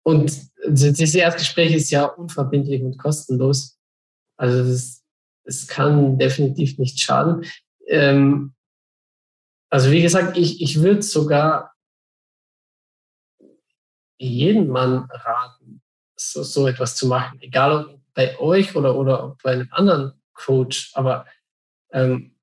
[0.04, 0.36] und
[0.68, 3.80] dieses Erstgespräch ist ja unverbindlich und kostenlos.
[4.38, 4.72] Also
[5.44, 7.46] es kann definitiv nicht schaden.
[7.88, 8.54] Ähm,
[9.70, 11.74] also wie gesagt, ich, ich würde sogar
[14.18, 15.82] jeden Mann raten,
[16.16, 20.92] so, so etwas zu machen, egal ob bei euch oder, oder bei einem anderen Coach.
[20.94, 21.26] Aber
[21.92, 22.36] ähm,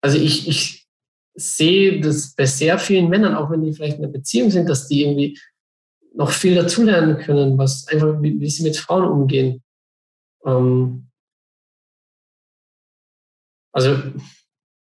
[0.00, 0.88] also ich, ich
[1.34, 4.88] sehe das bei sehr vielen Männern, auch wenn die vielleicht in einer Beziehung sind, dass
[4.88, 5.38] die irgendwie
[6.14, 9.62] noch viel dazulernen können, was einfach, wie, wie sie mit Frauen umgehen.
[10.44, 11.08] Ähm,
[13.72, 13.96] also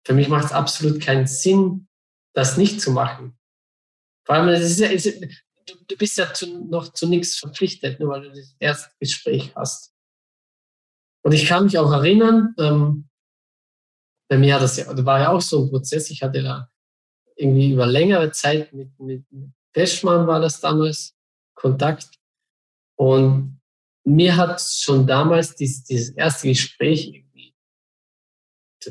[0.05, 1.87] für mich macht es absolut keinen Sinn,
[2.33, 3.37] das nicht zu machen.
[4.25, 8.21] Vor allem, ja, ist, du, du, bist ja zu, noch zu nichts verpflichtet, nur weil
[8.23, 9.93] du das erste Gespräch hast.
[11.23, 13.09] Und ich kann mich auch erinnern, ähm,
[14.29, 16.09] bei mir das ja, war ja auch so ein Prozess.
[16.09, 16.69] Ich hatte da
[17.35, 19.25] irgendwie über längere Zeit mit, mit,
[19.73, 21.15] Peschmann war das damals
[21.53, 22.09] Kontakt.
[22.97, 23.61] Und
[24.05, 27.25] mir hat schon damals dieses, dieses erste Gespräch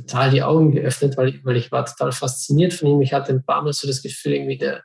[0.01, 3.03] total die Augen geöffnet, weil ich, weil ich war total fasziniert von ihm.
[3.03, 4.85] Ich hatte ein paar Mal so das Gefühl, irgendwie der,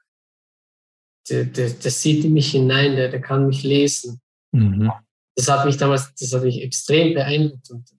[1.29, 4.21] der, der, der sieht in mich hinein, der, der kann mich lesen.
[4.51, 4.91] Mhm.
[5.35, 7.89] Das hat mich damals, das hat mich extrem beeindruckt und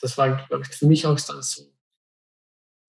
[0.00, 1.70] das war, glaube ich, für mich auch dann so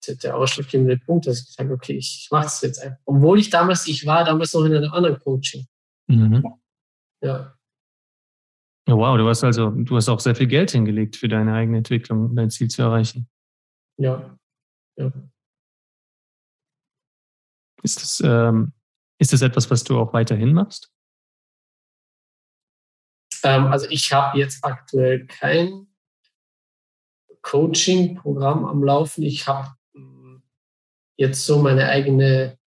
[0.08, 2.98] der ausschlaggebende Punkt, dass ich gesagt habe, okay, ich, mache das jetzt einfach.
[3.04, 5.66] Obwohl ich damals, ich war damals noch in einem anderen Coaching.
[6.08, 6.44] Mhm.
[7.22, 7.54] Ja.
[8.88, 11.78] Oh, wow, du hast also, du hast auch sehr viel Geld hingelegt für deine eigene
[11.78, 13.28] Entwicklung, um dein Ziel zu erreichen.
[13.96, 14.36] Ja.
[14.96, 15.12] ja.
[17.82, 18.72] Ist das, ähm,
[19.18, 20.90] ist das etwas, was du auch weiterhin machst?
[23.44, 25.86] Ähm, also ich habe jetzt aktuell kein
[27.42, 29.22] Coaching-Programm am Laufen.
[29.22, 30.42] Ich habe hm,
[31.16, 32.58] jetzt so meine eigene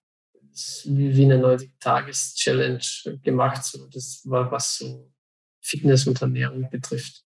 [0.84, 3.64] wie eine 90-Tages-Challenge gemacht.
[3.64, 5.12] So, das war was so
[5.64, 7.24] Fitness und Ernährung betrifft.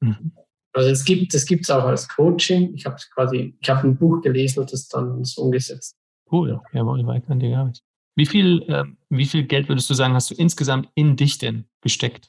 [0.00, 0.32] Mhm.
[0.74, 2.74] Also es gibt es gibt's auch als Coaching.
[2.74, 5.96] Ich habe quasi, ich habe ein Buch gelesen und das dann so umgesetzt.
[6.30, 7.82] Cool, jawohl, weiter an dir gearbeitet.
[8.14, 11.66] Wie viel, äh, wie viel Geld würdest du sagen, hast du insgesamt in dich denn
[11.80, 12.28] gesteckt?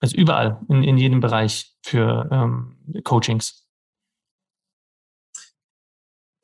[0.00, 3.68] Also überall, in, in jedem Bereich für ähm, Coachings.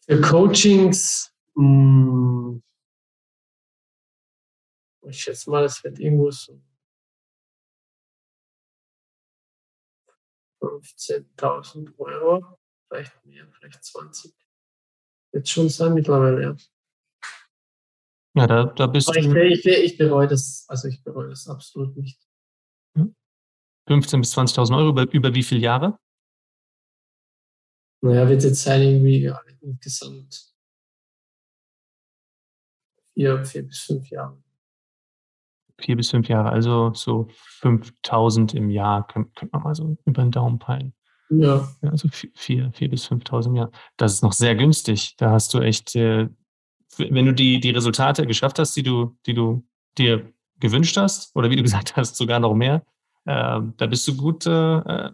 [0.07, 2.61] Für Coachings, mh,
[5.07, 6.61] hm, ich schätze mal, es wird irgendwo so
[10.61, 12.59] 15.000 Euro,
[12.89, 14.35] vielleicht mehr, vielleicht 20.
[15.33, 16.57] Wird schon sein mittlerweile, ja.
[18.35, 19.47] Ja, da, da bist Aber du.
[19.47, 22.21] Ich, ich, ich bereue das, also ich bereue das absolut nicht.
[23.89, 25.99] 15.000 bis 20.000 Euro über, über wie viele Jahre?
[28.03, 30.55] Naja, wird jetzt sein irgendwie ja, insgesamt
[33.15, 34.43] vier, vier bis fünf Jahre.
[35.79, 37.29] Vier bis fünf Jahre, also so
[37.61, 40.95] 5000 im Jahr, könnte könnt man mal so über den Daumen peilen.
[41.29, 41.69] Ja.
[41.83, 43.71] ja also vier, vier bis 5.000 im Jahr.
[43.97, 45.17] Das ist noch sehr günstig.
[45.17, 46.29] Da hast du echt, äh,
[46.99, 49.67] wenn du die, die Resultate geschafft hast, die du, die du
[49.99, 52.85] dir gewünscht hast, oder wie du gesagt hast, sogar noch mehr,
[53.25, 55.11] äh, da bist du gut, äh,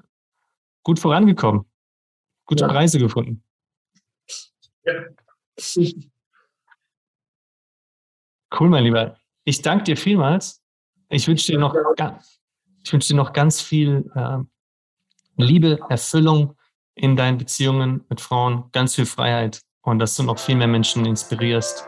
[0.82, 1.64] gut vorangekommen.
[2.44, 2.68] Gute ja.
[2.68, 3.42] Preise gefunden.
[4.84, 4.94] Ja.
[8.58, 9.16] Cool, mein Lieber.
[9.44, 10.62] Ich danke dir vielmals.
[11.08, 11.74] Ich wünsche dir noch,
[12.84, 14.38] ich wünsche dir noch ganz viel äh,
[15.36, 16.56] Liebe, Erfüllung
[16.94, 21.04] in deinen Beziehungen mit Frauen, ganz viel Freiheit und dass du noch viel mehr Menschen
[21.04, 21.86] inspirierst,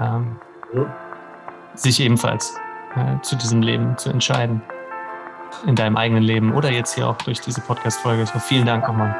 [0.00, 0.38] ähm,
[0.74, 1.72] ja.
[1.74, 2.54] sich ebenfalls
[2.94, 4.62] äh, zu diesem Leben zu entscheiden
[5.66, 8.26] in deinem eigenen Leben oder jetzt hier auch durch diese Podcast-Folge.
[8.26, 9.14] So, vielen Dank nochmal.